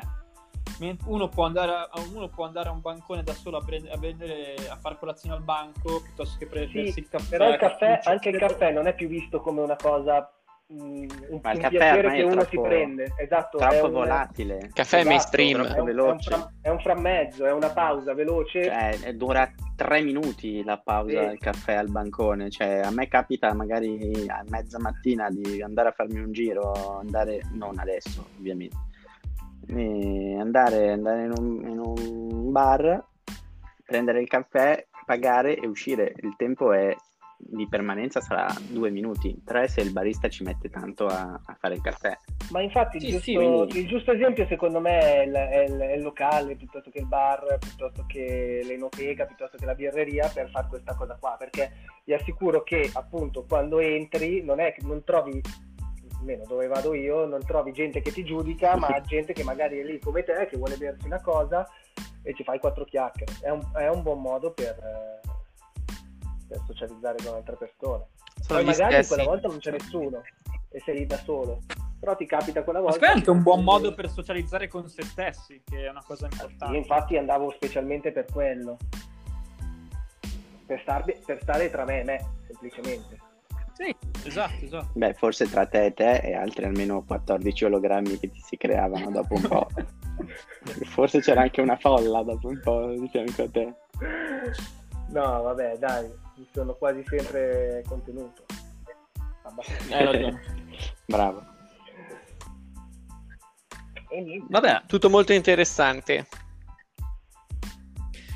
Uno 1.06 1.30
può, 1.30 1.46
andare 1.46 1.72
a, 1.72 1.90
uno 2.12 2.28
può 2.28 2.44
andare 2.44 2.70
a 2.70 2.72
un 2.72 2.82
bancone 2.82 3.24
da 3.24 3.34
solo 3.34 3.58
a, 3.58 3.64
prendere, 3.64 3.94
a, 3.94 3.98
prendere, 3.98 4.56
a 4.68 4.76
fare 4.76 4.98
colazione 4.98 5.36
al 5.36 5.44
banco 5.44 6.02
piuttosto 6.02 6.38
che 6.38 6.48
prendersi 6.48 6.92
sì, 6.92 7.00
il 7.00 7.08
caffè. 7.08 7.30
Però 7.30 7.50
il 7.50 7.58
caffè, 7.58 8.02
anche 8.04 8.30
il 8.30 8.38
caffè 8.38 8.72
non 8.72 8.88
è 8.88 8.94
più 8.94 9.08
visto 9.08 9.40
come 9.40 9.62
una 9.62 9.76
cosa 9.76 10.35
un, 10.68 11.08
un 11.30 11.42
piacere 11.42 12.14
che 12.14 12.24
uno 12.24 12.44
si 12.46 12.60
prende. 12.60 13.14
Esatto, 13.18 13.58
troppo 13.58 13.86
un, 13.86 13.92
volatile. 13.92 14.70
Caffè 14.74 14.98
esatto, 14.98 15.08
mainstream. 15.08 15.64
È 15.64 15.80
un, 15.80 15.88
è, 15.88 16.02
un 16.02 16.20
fra, 16.20 16.52
è 16.62 16.70
un, 16.70 16.80
frammezzo, 16.80 17.46
è 17.46 17.52
una 17.52 17.70
pausa 17.70 18.14
veloce. 18.14 18.64
Cioè, 18.64 19.14
dura 19.16 19.52
tre 19.76 20.02
minuti 20.02 20.64
la 20.64 20.80
pausa 20.80 21.26
del 21.26 21.38
caffè 21.38 21.76
al 21.76 21.92
bancone. 21.92 22.50
Cioè, 22.50 22.82
a 22.84 22.92
me 22.92 23.08
capita 23.08 23.54
magari 23.54 24.26
a 24.28 24.44
mezza 24.48 24.80
mattina 24.80 25.30
di 25.30 25.62
andare 25.62 25.90
a 25.90 25.92
farmi 25.92 26.20
un 26.20 26.32
giro, 26.32 26.98
andare, 27.00 27.42
non 27.54 27.78
adesso 27.78 28.26
ovviamente, 28.38 28.78
andare, 30.40 30.92
andare 30.92 31.26
in, 31.26 31.34
un, 31.38 31.68
in 31.68 31.80
un 31.80 32.52
bar, 32.52 33.04
prendere 33.86 34.22
il 34.22 34.28
caffè, 34.28 34.88
pagare 35.06 35.56
e 35.58 35.68
uscire. 35.68 36.14
Il 36.18 36.36
tempo 36.36 36.74
è 36.74 36.96
di 37.38 37.68
permanenza 37.68 38.22
sarà 38.22 38.48
due 38.70 38.90
minuti, 38.90 39.42
tre 39.44 39.68
se 39.68 39.82
il 39.82 39.92
barista 39.92 40.30
ci 40.30 40.44
mette 40.44 40.70
tanto 40.70 41.08
a, 41.08 41.40
a 41.44 41.56
fare 41.60 41.76
il 41.76 41.82
caffè. 41.82 42.18
Ma 42.52 42.62
infatti 42.62 43.00
sì, 43.00 43.08
il, 43.08 43.12
giusto, 43.14 43.70
sì, 43.70 43.80
il, 43.80 43.88
giusto, 43.88 44.12
esempio 44.12 44.46
secondo 44.48 44.80
me 44.80 45.00
è 45.00 45.22
il, 45.26 45.34
è, 45.34 45.64
il, 45.64 45.78
è 45.78 45.94
il, 45.94 46.04
locale 46.04 46.56
piuttosto 46.56 46.90
che 46.90 47.00
il 47.00 47.08
bar, 47.08 47.58
piuttosto 47.60 48.06
che 48.08 48.62
l'enoteca, 48.66 49.26
piuttosto 49.26 49.58
che 49.58 49.66
la 49.66 49.76
birreria 49.76 50.30
per 50.34 50.50
fare 50.50 50.68
questa 50.68 50.96
cosa 50.96 51.18
qua, 51.20 51.36
perché 51.38 51.72
vi 52.04 52.14
assicuro 52.14 52.64
che 52.64 52.90
appunto 52.94 53.46
quando 53.48 53.80
entri 53.80 54.44
non 54.44 54.60
è 54.60 54.74
che 54.74 54.86
non 54.86 55.04
trovi 55.04 55.42
almeno 56.18 56.46
dove 56.48 56.68
vado 56.68 56.94
io, 56.94 57.26
non 57.26 57.46
trovi 57.46 57.72
gente 57.72 58.02
che 58.02 58.12
ti 58.12 58.24
giudica, 58.24 58.76
ma 58.76 59.00
gente 59.06 59.34
che 59.34 59.44
magari 59.44 59.80
è 59.80 59.84
lì 59.84 60.00
come 60.00 60.24
te, 60.24 60.48
che 60.50 60.58
vuole 60.58 60.78
bersi 60.78 61.06
una 61.06 61.22
cosa 61.22 61.68
e 62.24 62.34
ci 62.34 62.44
fai 62.44 62.60
quattro 62.60 62.84
chiacchiere. 62.86 63.32
È 63.42 63.50
un, 63.50 63.62
è 63.76 63.88
un 63.88 64.02
buon 64.02 64.22
modo 64.22 64.52
per, 64.52 65.22
per 66.48 66.62
socializzare 66.66 67.18
con 67.24 67.36
altre 67.36 67.56
persone. 67.56 68.08
Sono 68.42 68.60
Poi 68.60 68.66
magari 68.66 68.94
stessi. 68.94 69.14
quella 69.14 69.30
volta 69.30 69.48
non 69.48 69.58
c'è 69.58 69.72
nessuno 69.72 70.22
e 70.70 70.82
sei 70.82 71.00
lì 71.00 71.06
da 71.06 71.18
solo. 71.18 71.62
Però 72.00 72.16
ti 72.16 72.26
capita 72.26 72.64
quella 72.64 72.82
volta. 72.82 73.00
Ma 73.00 73.08
è 73.08 73.16
anche 73.16 73.30
un 73.30 73.42
buon 73.42 73.64
modo 73.64 73.94
per 73.94 74.10
socializzare 74.10 74.68
con 74.68 74.88
se 74.88 75.04
stessi, 75.04 75.62
che 75.64 75.86
è 75.86 75.90
una 75.90 76.04
cosa 76.06 76.28
importante. 76.30 76.74
Io 76.74 76.80
infatti 76.80 77.18
andavo 77.18 77.52
specialmente 77.52 78.12
per 78.12 78.26
quello. 78.32 78.78
Per, 80.66 80.80
star, 80.82 81.04
per 81.26 81.42
stare 81.42 81.70
tra 81.70 81.86
me 81.86 82.02
e 82.02 82.04
me, 82.04 82.26
semplicemente. 82.48 83.18
Sì, 83.74 83.96
esatto, 84.26 84.64
esatto. 84.64 84.90
Beh, 84.94 85.14
forse 85.14 85.50
tra 85.50 85.66
te 85.66 85.86
e 85.86 85.94
te 85.94 86.18
e 86.18 86.34
altri 86.34 86.66
almeno 86.66 87.04
14 87.04 87.66
ologrammi 87.66 88.18
che 88.20 88.30
ti 88.30 88.40
si 88.40 88.58
creavano 88.58 89.10
dopo 89.12 89.36
un 89.36 89.42
po'. 89.42 89.68
forse 90.86 91.22
c'era 91.22 91.42
anche 91.42 91.62
una 91.62 91.78
folla 91.78 92.24
dopo 92.24 92.48
un 92.48 92.60
po' 92.62 92.88
di 92.88 93.08
fianco 93.10 93.44
a 93.44 93.50
te. 93.50 93.74
No, 95.10 95.42
vabbè, 95.42 95.78
dai, 95.78 96.10
mi 96.36 96.48
sono 96.52 96.74
quasi 96.76 97.04
sempre 97.06 97.84
contenuto. 97.88 98.46
Eh, 99.90 100.38
Bravo. 101.06 101.54
Vabbè, 104.50 104.84
tutto 104.88 105.10
molto 105.10 105.34
interessante. 105.34 106.28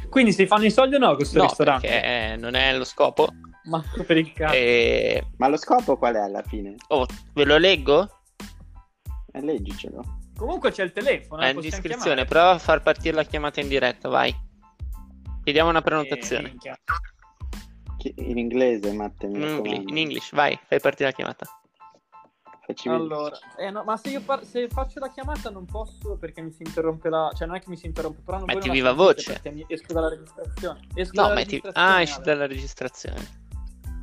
Quindi 0.10 0.34
si 0.34 0.48
fanno 0.48 0.66
i 0.66 0.72
soldi 0.72 0.96
o 0.96 0.98
no 1.00 1.16
questo 1.16 1.38
no, 1.38 1.44
ristorante? 1.46 1.88
Perché 1.88 2.36
non 2.38 2.56
è 2.56 2.76
lo 2.76 2.84
scopo. 2.84 3.30
Ma 3.66 3.84
per 4.06 4.18
il 4.18 4.34
caso. 4.34 4.56
E... 4.56 5.24
Ma 5.38 5.48
lo 5.48 5.58
scopo 5.58 5.98
qual 5.98 6.16
è 6.16 6.20
alla 6.20 6.42
fine? 6.42 6.76
Oh, 6.88 7.06
ve 7.34 7.46
lo 7.46 7.58
leggo? 7.58 8.10
Eh, 9.32 9.42
leggicelo. 9.42 10.18
Comunque 10.36 10.72
c'è 10.72 10.84
il 10.84 10.92
telefono. 10.92 11.42
È 11.42 11.50
in 11.50 11.60
descrizione, 11.60 12.24
chiamare. 12.24 12.26
prova 12.26 12.52
a 12.52 12.60
far 12.60 12.82
partire 12.82 13.16
la 13.16 13.24
chiamata 13.24 13.60
in 13.60 13.68
diretta, 13.68 14.10
vai. 14.10 14.34
Chiediamo 15.44 15.70
una 15.70 15.82
prenotazione. 15.82 16.56
Eh, 16.62 16.80
in 18.04 18.38
inglese, 18.38 18.92
Matte. 18.94 19.26
In, 19.28 19.42
English, 19.42 19.84
in 19.88 19.98
English, 19.98 20.32
vai, 20.34 20.60
fai 20.68 20.80
partire 20.80 21.10
la 21.10 21.16
chiamata. 21.16 21.46
Facci 22.66 22.88
allora, 22.88 23.36
eh, 23.58 23.72
no, 23.72 23.84
ma 23.84 23.98
se 23.98 24.10
io 24.10 24.22
par- 24.22 24.44
se 24.44 24.68
faccio 24.68 25.00
la 25.00 25.10
chiamata 25.10 25.50
non 25.50 25.66
posso 25.66 26.18
perché 26.18 26.40
mi 26.42 26.52
si 26.52 26.62
interrompe 26.62 27.10
la... 27.10 27.32
Cioè 27.36 27.48
non 27.48 27.56
è 27.56 27.60
che 27.60 27.68
mi 27.68 27.78
si 27.78 27.88
interrompe, 27.88 28.22
però 28.22 28.38
non 28.38 28.46
Metti 28.46 28.70
viva 28.70 28.94
voce. 28.94 29.42
Mi... 29.52 29.66
Esco 29.68 29.92
dalla 29.92 30.10
registrazione. 30.10 30.80
Esco 30.94 31.16
no, 31.16 31.22
dalla 31.24 31.34
metti... 31.34 31.56
registrazione, 31.56 31.88
ah, 31.96 32.02
esci 32.02 32.22
dalla 32.22 32.46
registrazione. 32.46 33.48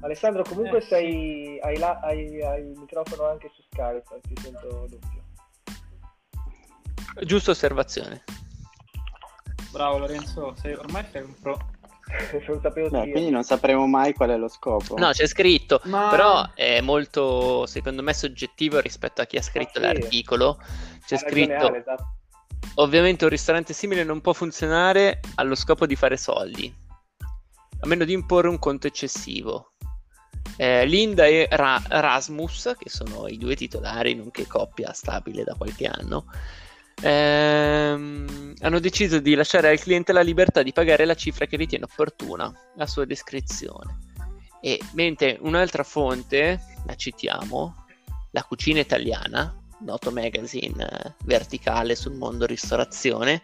Alessandro, 0.00 0.42
comunque 0.42 0.78
eh, 0.78 0.80
sei... 0.80 1.12
Sì. 1.12 1.58
Hai, 1.62 1.78
la... 1.78 2.00
hai, 2.00 2.42
hai, 2.42 2.62
il 2.62 2.76
microfono 2.76 3.28
anche 3.28 3.52
su 3.54 3.62
Skype, 3.62 4.20
ti 4.22 4.34
sento 4.40 4.88
doppio. 4.90 5.24
Giusta 7.24 7.52
osservazione. 7.52 8.24
Bravo 9.70 9.98
Lorenzo, 9.98 10.56
sei, 10.56 10.74
ormai 10.74 11.04
sei 11.12 11.22
un 11.22 11.34
pro. 11.40 11.56
non 12.46 12.60
sapevo 12.60 12.88
Beh, 12.88 13.10
quindi 13.10 13.30
non 13.30 13.42
sapremo 13.42 13.86
mai 13.86 14.14
qual 14.14 14.30
è 14.30 14.36
lo 14.36 14.48
scopo. 14.48 14.96
No, 14.96 15.10
c'è 15.10 15.26
scritto, 15.26 15.80
Ma... 15.84 16.08
però 16.08 16.52
è 16.54 16.80
molto, 16.80 17.66
secondo 17.66 18.02
me, 18.02 18.14
soggettivo 18.14 18.80
rispetto 18.80 19.20
a 19.20 19.24
chi 19.24 19.36
ha 19.36 19.42
scritto 19.42 19.80
sì. 19.80 19.80
l'articolo. 19.80 20.58
C'è 21.04 21.18
scritto, 21.18 21.74
esatto. 21.74 22.16
ovviamente 22.76 23.24
un 23.24 23.30
ristorante 23.30 23.72
simile 23.72 24.04
non 24.04 24.20
può 24.20 24.32
funzionare 24.32 25.20
allo 25.36 25.54
scopo 25.54 25.86
di 25.86 25.96
fare 25.96 26.16
soldi, 26.16 26.72
a 27.80 27.86
meno 27.86 28.04
di 28.04 28.12
imporre 28.12 28.48
un 28.48 28.58
conto 28.58 28.86
eccessivo. 28.86 29.72
Eh, 30.56 30.86
Linda 30.86 31.26
e 31.26 31.48
Ra- 31.50 31.82
Rasmus, 31.86 32.76
che 32.78 32.88
sono 32.88 33.26
i 33.26 33.36
due 33.36 33.56
titolari, 33.56 34.14
nonché 34.14 34.46
coppia 34.46 34.92
stabile 34.92 35.42
da 35.42 35.54
qualche 35.54 35.86
anno, 35.86 36.26
ehm, 37.02 38.54
hanno 38.60 38.78
deciso 38.80 39.18
di 39.18 39.34
lasciare 39.34 39.68
al 39.68 39.78
cliente 39.78 40.12
la 40.12 40.22
libertà 40.22 40.62
di 40.62 40.72
pagare 40.72 41.04
la 41.04 41.14
cifra 41.14 41.46
che 41.46 41.56
ritiene 41.56 41.84
opportuna, 41.84 42.52
la 42.76 42.86
sua 42.86 43.04
descrizione. 43.04 43.98
E 44.60 44.80
mentre 44.92 45.38
un'altra 45.40 45.82
fonte, 45.82 46.60
la 46.86 46.94
citiamo, 46.94 47.86
la 48.30 48.42
cucina 48.42 48.80
italiana, 48.80 49.54
noto 49.80 50.10
magazine 50.10 50.84
eh, 50.84 51.14
verticale 51.24 51.94
sul 51.94 52.14
mondo 52.14 52.46
ristorazione, 52.46 53.42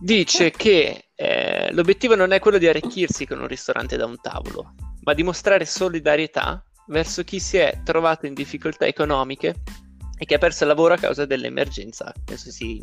dice 0.00 0.50
che 0.50 1.10
eh, 1.14 1.72
l'obiettivo 1.72 2.14
non 2.14 2.32
è 2.32 2.38
quello 2.38 2.58
di 2.58 2.68
arricchirsi 2.68 3.26
con 3.26 3.40
un 3.40 3.46
ristorante 3.46 3.96
da 3.96 4.04
un 4.04 4.20
tavolo, 4.20 4.74
ma 5.02 5.14
di 5.14 5.22
mostrare 5.22 5.64
solidarietà 5.64 6.62
verso 6.88 7.24
chi 7.24 7.40
si 7.40 7.56
è 7.56 7.80
trovato 7.84 8.26
in 8.26 8.34
difficoltà 8.34 8.86
economiche 8.86 9.62
e 10.18 10.24
che 10.24 10.34
ha 10.34 10.38
perso 10.38 10.62
il 10.64 10.70
lavoro 10.70 10.94
a 10.94 10.98
causa 10.98 11.26
dell'emergenza. 11.26 12.12
Penso 12.24 12.50
si, 12.50 12.82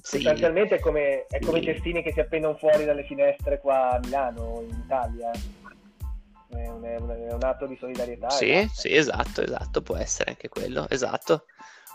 Sostanzialmente 0.00 0.76
è 0.76 0.80
come, 0.80 1.26
è 1.26 1.40
come 1.40 1.58
i 1.58 1.64
cestini 1.64 2.02
che 2.02 2.12
si 2.12 2.20
appendono 2.20 2.56
fuori 2.56 2.84
dalle 2.84 3.04
finestre 3.04 3.58
qua 3.58 3.90
a 3.90 3.98
Milano, 3.98 4.62
in 4.62 4.82
Italia. 4.84 5.30
È 5.30 6.68
un, 6.68 6.82
è 6.82 6.96
un, 6.98 7.10
è 7.10 7.32
un 7.32 7.42
atto 7.42 7.66
di 7.66 7.76
solidarietà. 7.76 8.30
Sì, 8.30 8.50
esatto. 8.50 8.80
sì, 8.80 8.94
esatto, 8.94 9.42
esatto, 9.42 9.82
può 9.82 9.96
essere 9.96 10.30
anche 10.30 10.48
quello, 10.48 10.88
esatto. 10.88 11.44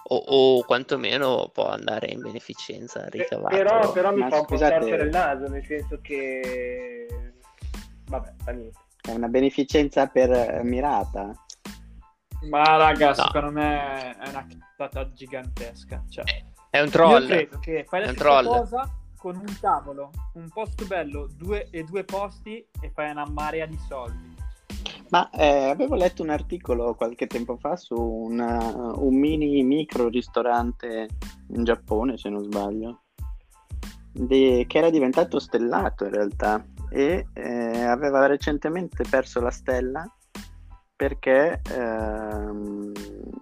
O, 0.08 0.18
o 0.18 0.64
quantomeno 0.66 1.50
può 1.52 1.68
andare 1.70 2.08
in 2.08 2.22
beneficenza 2.22 3.08
ricavato. 3.10 3.56
Però, 3.56 3.92
però 3.92 4.14
mi 4.14 4.28
fa 4.30 4.40
un 4.40 4.46
po' 4.46 4.58
torcere 4.58 5.04
il 5.04 5.10
naso, 5.10 5.48
nel 5.48 5.66
senso 5.66 6.00
che... 6.02 7.08
Vabbè, 8.08 8.34
fa 8.44 8.52
niente. 8.52 8.80
È 9.02 9.12
una 9.12 9.28
beneficenza 9.28 10.08
per 10.08 10.62
mirata. 10.64 11.45
Ma 12.50 12.78
raga, 12.78 13.08
no. 13.10 13.14
secondo 13.14 13.52
me 13.52 14.18
è 14.18 14.30
una 14.30 14.46
cazzata 14.48 15.12
gigantesca. 15.12 16.04
Cioè, 16.10 16.24
è 16.70 16.82
un 16.82 16.90
troll. 16.90 17.22
Io 17.22 17.28
credo 17.28 17.60
che 17.60 17.86
fai 17.88 18.02
la 18.02 18.12
stessa 18.12 18.44
cosa 18.44 18.90
con 19.18 19.36
un 19.38 19.58
tavolo, 19.60 20.12
un 20.34 20.48
posto 20.50 20.86
bello 20.86 21.28
due, 21.36 21.68
e 21.72 21.84
due 21.84 22.04
posti 22.04 22.64
e 22.80 22.92
fai 22.94 23.10
una 23.10 23.26
marea 23.28 23.66
di 23.66 23.80
soldi. 23.88 24.36
Ma 25.10 25.30
eh, 25.32 25.70
avevo 25.70 25.96
letto 25.96 26.22
un 26.22 26.30
articolo 26.30 26.96
qualche 26.96 27.28
tempo 27.28 27.58
fa 27.58 27.76
su 27.76 27.96
una, 27.96 28.94
un 28.96 29.16
mini 29.16 29.64
micro 29.64 30.10
ristorante 30.10 31.08
in 31.50 31.64
Giappone, 31.64 32.18
se 32.18 32.30
non 32.30 32.44
sbaglio, 32.44 33.04
di, 34.12 34.66
che 34.68 34.78
era 34.78 34.90
diventato 34.90 35.40
stellato 35.40 36.06
in 36.06 36.12
realtà 36.12 36.64
e 36.90 37.28
eh, 37.34 37.82
aveva 37.84 38.26
recentemente 38.26 39.04
perso 39.10 39.42
la 39.42 39.52
stella 39.52 40.08
perché 40.96 41.62
ehm, 41.72 42.92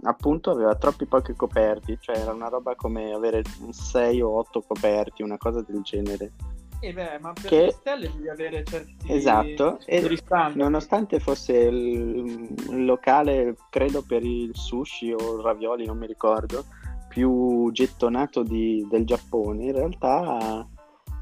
appunto 0.04 0.52
aveva 0.52 0.76
troppi 0.76 1.06
pochi 1.06 1.34
coperti, 1.34 1.98
cioè 2.00 2.18
era 2.18 2.34
una 2.34 2.50
roba 2.50 2.76
come 2.76 3.14
avere 3.14 3.44
6 3.70 4.22
o 4.22 4.38
8 4.40 4.62
coperti, 4.62 5.22
una 5.22 5.38
cosa 5.38 5.62
del 5.62 5.82
genere. 5.82 6.32
E 6.80 6.90
eh 6.90 6.94
beh, 6.94 7.20
ma 7.22 7.32
per 7.32 7.46
che... 7.46 7.66
le 7.66 7.72
stelle 7.72 8.12
devi 8.12 8.28
avere 8.28 8.64
certi 8.66 8.96
Esatto, 9.08 9.80
e 9.86 10.20
nonostante 10.56 11.20
fosse 11.20 11.54
il, 11.54 12.54
il 12.70 12.86
locale, 12.86 13.56
credo 13.70 14.02
per 14.02 14.24
il 14.24 14.52
sushi 14.54 15.14
o 15.14 15.38
il 15.38 15.44
ravioli, 15.44 15.86
non 15.86 15.98
mi 15.98 16.08
ricordo, 16.08 16.66
più 17.08 17.72
gettonato 17.72 18.44
di, 18.44 18.86
del 18.90 19.06
Giappone, 19.06 19.64
in 19.64 19.72
realtà 19.72 20.68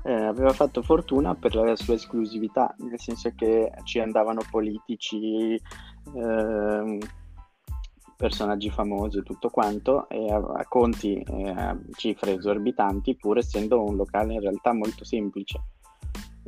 eh, 0.03 0.13
aveva 0.13 0.53
fatto 0.53 0.81
fortuna 0.81 1.35
per 1.35 1.55
la 1.55 1.75
sua 1.75 1.93
esclusività, 1.93 2.73
nel 2.79 2.99
senso 2.99 3.31
che 3.35 3.71
ci 3.83 3.99
andavano 3.99 4.41
politici, 4.49 5.53
eh, 5.53 6.97
personaggi 8.15 8.69
famosi 8.69 9.19
e 9.19 9.23
tutto 9.23 9.49
quanto, 9.49 10.07
e 10.09 10.31
a, 10.31 10.37
a 10.37 10.65
conti 10.67 11.19
e 11.19 11.49
a 11.49 11.77
cifre 11.95 12.33
esorbitanti, 12.33 13.15
pur 13.15 13.37
essendo 13.37 13.83
un 13.83 13.95
locale 13.95 14.33
in 14.33 14.41
realtà 14.41 14.73
molto 14.73 15.03
semplice. 15.03 15.61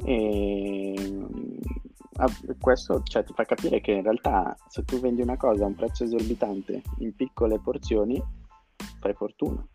E, 0.04 0.94
ah, 2.18 2.30
questo 2.60 3.04
cioè, 3.04 3.24
ti 3.24 3.34
fa 3.34 3.44
capire 3.44 3.82
che 3.82 3.92
in 3.92 4.04
realtà 4.04 4.56
se 4.68 4.84
tu 4.84 5.00
vendi 5.00 5.22
una 5.22 5.38
cosa 5.38 5.63
a 5.63 5.68
un 5.68 5.76
prezzo 5.76 6.04
esorbitante 6.04 6.82
in 7.00 7.16
piccole 7.16 7.60
porzioni, 7.60 8.22
fai 9.00 9.13
fortuna. 9.13 9.66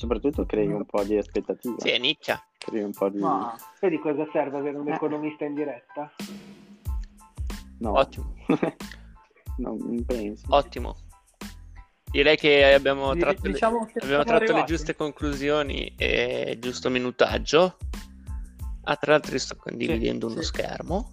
Soprattutto 0.00 0.46
crei 0.46 0.66
un 0.66 0.86
po' 0.86 1.04
di 1.04 1.18
aspettativa. 1.18 1.74
Sì, 1.76 1.90
è 1.90 1.98
nicchia. 1.98 2.42
Crei 2.56 2.82
un 2.82 2.90
po' 2.90 3.10
di... 3.10 3.18
Ma 3.18 3.54
vedi 3.80 3.98
cosa 3.98 4.26
serve 4.32 4.56
avere 4.56 4.78
un 4.78 4.88
eh. 4.88 4.94
economista 4.94 5.44
in 5.44 5.54
diretta? 5.54 6.10
No. 7.80 7.98
Ottimo. 7.98 8.32
non 9.58 10.02
penso. 10.06 10.46
Ottimo. 10.48 10.96
Direi 12.10 12.38
che 12.38 12.72
abbiamo 12.72 13.14
tratto, 13.14 13.46
diciamo 13.46 13.86
le, 13.92 14.00
abbiamo 14.02 14.24
tratto 14.24 14.54
le, 14.54 14.64
giuste 14.64 14.96
conclusioni 14.96 15.92
e 15.98 16.56
giusto 16.58 16.88
minutaggio. 16.88 17.76
Ah, 18.84 18.96
tra 18.96 19.12
l'altro 19.12 19.36
sto 19.38 19.56
condividendo 19.56 20.28
sì, 20.28 20.32
uno 20.32 20.42
sì. 20.42 20.48
schermo. 20.48 21.12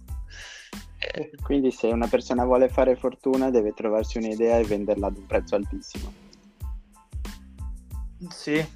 Quindi 1.42 1.72
se 1.72 1.88
una 1.88 2.06
persona 2.06 2.46
vuole 2.46 2.70
fare 2.70 2.96
fortuna 2.96 3.50
deve 3.50 3.74
trovarsi 3.74 4.16
un'idea 4.16 4.56
e 4.56 4.64
venderla 4.64 5.08
ad 5.08 5.18
un 5.18 5.26
prezzo 5.26 5.56
altissimo. 5.56 6.27
Sì. 8.28 8.66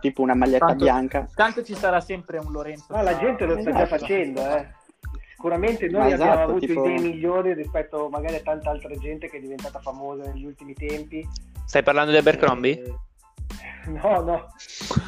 Tipo 0.00 0.22
una 0.22 0.34
maglietta 0.34 0.66
tanto, 0.66 0.84
bianca. 0.84 1.28
Tanto 1.34 1.62
ci 1.62 1.74
sarà 1.74 2.00
sempre 2.00 2.38
un 2.38 2.50
Lorenzo. 2.50 2.86
No, 2.88 3.02
la 3.02 3.16
gente 3.16 3.44
lo 3.44 3.60
sta 3.60 3.70
già 3.70 3.82
esatto. 3.82 3.98
facendo, 3.98 4.56
eh. 4.56 4.76
Sicuramente 5.30 5.86
noi 5.88 6.12
esatto, 6.12 6.30
abbiamo 6.30 6.50
avuto 6.50 6.66
tipo... 6.66 6.84
idee 6.84 7.00
migliori 7.00 7.54
rispetto 7.54 8.08
magari 8.08 8.34
a 8.34 8.40
tanta 8.40 8.70
altra 8.70 8.92
gente 8.96 9.30
che 9.30 9.36
è 9.36 9.40
diventata 9.40 9.78
famosa 9.78 10.24
negli 10.24 10.44
ultimi 10.44 10.74
tempi. 10.74 11.24
Stai 11.64 11.84
parlando 11.84 12.10
di 12.10 12.16
Abercrombie? 12.16 12.72
Eh, 12.82 13.88
no, 13.90 14.20
no. 14.20 14.46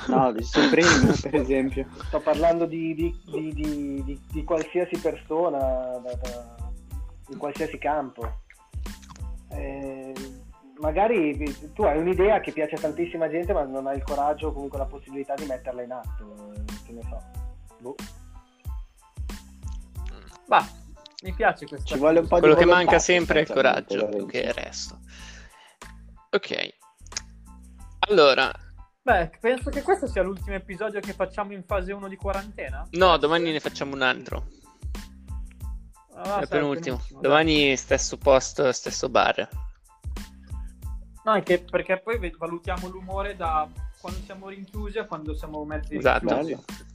No, 0.06 0.32
di 0.32 0.44
Supreme, 0.44 1.12
per 1.20 1.34
esempio. 1.34 1.86
Sto 2.04 2.20
parlando 2.20 2.64
di, 2.66 2.94
di, 2.94 3.52
di, 3.52 4.20
di 4.30 4.44
qualsiasi 4.44 5.00
persona, 5.00 5.58
da, 5.58 6.14
da, 6.14 6.56
in 7.30 7.36
qualsiasi 7.36 7.78
campo. 7.78 8.42
Eh, 9.48 9.99
magari 10.80 11.36
tu 11.74 11.82
hai 11.82 11.98
un'idea 11.98 12.40
che 12.40 12.52
piace 12.52 12.74
a 12.74 12.80
tantissima 12.80 13.28
gente, 13.28 13.52
ma 13.52 13.62
non 13.64 13.86
hai 13.86 13.96
il 13.96 14.02
coraggio 14.02 14.48
o 14.48 14.52
comunque 14.52 14.78
la 14.78 14.86
possibilità 14.86 15.34
di 15.34 15.44
metterla 15.44 15.82
in 15.82 15.92
atto. 15.92 16.52
Eh, 16.54 16.64
che 16.86 16.92
ne 16.92 17.02
so. 17.02 17.22
Boh. 17.78 17.94
Bah, 20.46 20.66
mi 21.22 21.32
piace 21.32 21.66
questo. 21.66 21.86
Ci 21.86 21.98
vuole 21.98 22.20
un 22.20 22.26
po' 22.26 22.38
Quello 22.38 22.54
di 22.54 22.60
che 22.60 22.66
manca 22.66 22.98
sempre 22.98 23.40
è 23.40 23.42
il 23.42 23.48
coraggio, 23.48 24.08
più 24.08 24.26
che 24.26 24.38
il 24.38 24.52
resto. 24.52 24.98
Ok. 26.30 26.74
Allora. 28.08 28.50
Beh, 29.02 29.30
penso 29.40 29.70
che 29.70 29.82
questo 29.82 30.06
sia 30.06 30.22
l'ultimo 30.22 30.56
episodio 30.56 31.00
che 31.00 31.12
facciamo 31.12 31.52
in 31.52 31.64
fase 31.64 31.92
1 31.92 32.08
di 32.08 32.16
quarantena. 32.16 32.86
No, 32.92 33.16
domani 33.16 33.52
ne 33.52 33.60
facciamo 33.60 33.94
un 33.94 34.02
altro. 34.02 34.46
Ah, 36.14 36.40
è 36.40 36.46
penultimo. 36.46 36.96
penultimo. 36.96 37.20
Domani 37.20 37.76
stesso 37.76 38.18
posto, 38.18 38.72
stesso 38.72 39.08
bar. 39.08 39.48
No, 41.24 41.34
è 41.34 41.42
che 41.42 41.62
perché 41.62 42.00
poi 42.00 42.34
valutiamo 42.36 42.88
l'umore 42.88 43.36
da 43.36 43.68
quando 44.00 44.20
siamo 44.20 44.48
rinchiusi 44.48 44.98
a 44.98 45.04
quando 45.04 45.34
siamo 45.34 45.64
messi 45.64 45.96
esatto. 45.96 46.34
rinchiusi. 46.34 46.88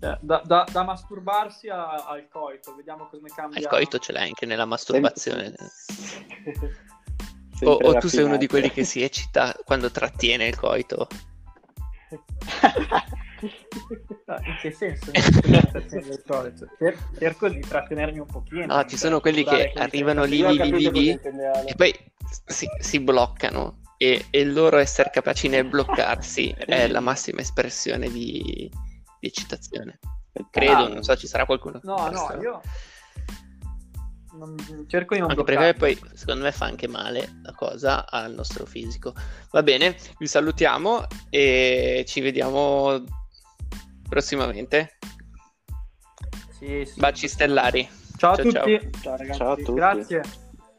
Cioè, 0.00 0.16
da, 0.20 0.42
da, 0.44 0.64
da, 0.70 0.84
masturbarsi 0.84 1.68
a, 1.68 2.04
al 2.06 2.28
coito, 2.28 2.74
vediamo 2.76 3.08
come 3.08 3.28
cambia. 3.34 3.58
Il 3.58 3.66
coito 3.66 3.98
ce 3.98 4.12
l'hai 4.12 4.28
anche 4.28 4.46
nella 4.46 4.64
masturbazione. 4.64 5.54
o, 7.62 7.72
o 7.72 7.98
tu 7.98 8.08
sei 8.08 8.24
uno 8.24 8.36
di 8.36 8.46
quelli 8.46 8.70
che 8.70 8.84
si 8.84 9.02
eccita 9.02 9.56
quando 9.64 9.90
trattiene 9.90 10.46
il 10.46 10.56
coito? 10.56 11.08
in 13.40 14.56
che 14.60 14.70
senso? 14.70 15.10
Cerco 17.18 17.48
di 17.48 17.60
trattenermi 17.60 18.20
un 18.20 18.26
pochino. 18.26 18.66
No, 18.66 18.84
ci 18.84 18.96
sono 18.96 19.20
quelli 19.20 19.44
che 19.44 19.72
arrivano 19.74 20.24
lì, 20.24 20.46
lì, 20.46 20.70
lì, 20.70 20.90
lì 20.90 21.10
e 21.10 21.74
poi 21.76 21.94
si, 22.46 22.68
si 22.78 23.00
bloccano 23.00 23.80
e, 23.96 24.26
e, 24.30 24.40
il 24.40 24.52
loro 24.52 24.78
essere 24.78 25.10
capaci 25.10 25.48
nel 25.48 25.66
bloccarsi 25.66 26.54
è 26.56 26.86
la 26.88 27.00
massima 27.00 27.40
espressione 27.40 28.10
di, 28.10 28.70
di 29.20 29.26
eccitazione. 29.26 29.98
Credo, 30.50 30.84
ah, 30.84 30.88
non 30.88 31.02
so, 31.02 31.16
ci 31.16 31.26
sarà 31.26 31.44
qualcuno. 31.44 31.80
No, 31.82 32.08
no, 32.10 32.40
io 32.40 32.60
non, 34.38 34.56
cerco 34.86 35.14
di 35.14 35.20
non 35.20 35.30
anche 35.30 35.42
perché 35.42 35.74
poi 35.74 36.00
secondo 36.14 36.44
me 36.44 36.52
fa 36.52 36.66
anche 36.66 36.86
male 36.86 37.40
la 37.42 37.52
cosa 37.52 38.08
al 38.08 38.32
nostro 38.32 38.64
fisico. 38.64 39.14
Va 39.50 39.62
bene, 39.62 39.96
vi 40.18 40.26
salutiamo 40.26 41.06
e 41.28 42.04
ci 42.06 42.20
vediamo 42.20 43.02
prossimamente. 44.08 44.98
Sì, 46.58 46.84
sì. 46.84 46.98
Baci 46.98 47.28
stellari. 47.28 47.88
Ciao, 48.16 48.36
ciao 48.36 48.48
a 48.48 48.50
tutti. 48.50 48.78
Ciao, 48.80 49.00
ciao 49.00 49.16
ragazzi. 49.16 49.38
Ciao 49.38 49.52
a 49.52 49.56
tutti. 49.56 49.72
Grazie. 49.72 50.22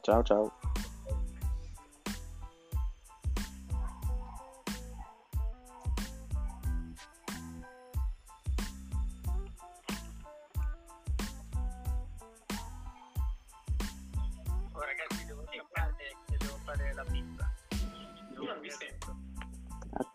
Ciao 0.01 0.23
ciao. 0.23 0.58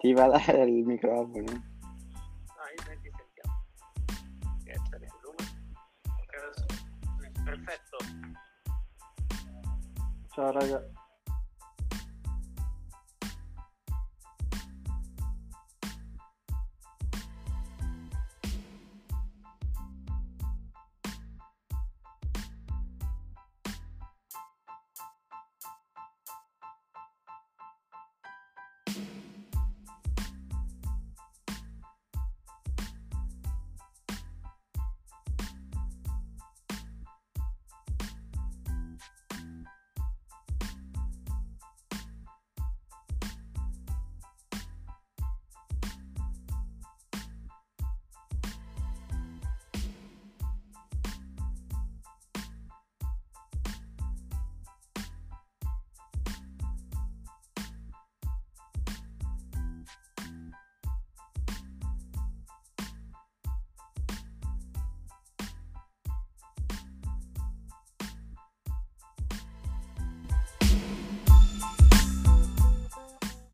Attiva 0.05 0.27
la, 0.27 0.37
il 0.69 0.85
microfono. 0.85 1.47
Ah, 1.49 2.69
io 2.77 2.85
non 2.87 3.01
ti 3.01 3.11
sentiamo. 3.17 3.65
Perfetto. 7.43 7.97
Ciao 10.29 10.51
raga. 10.51 10.94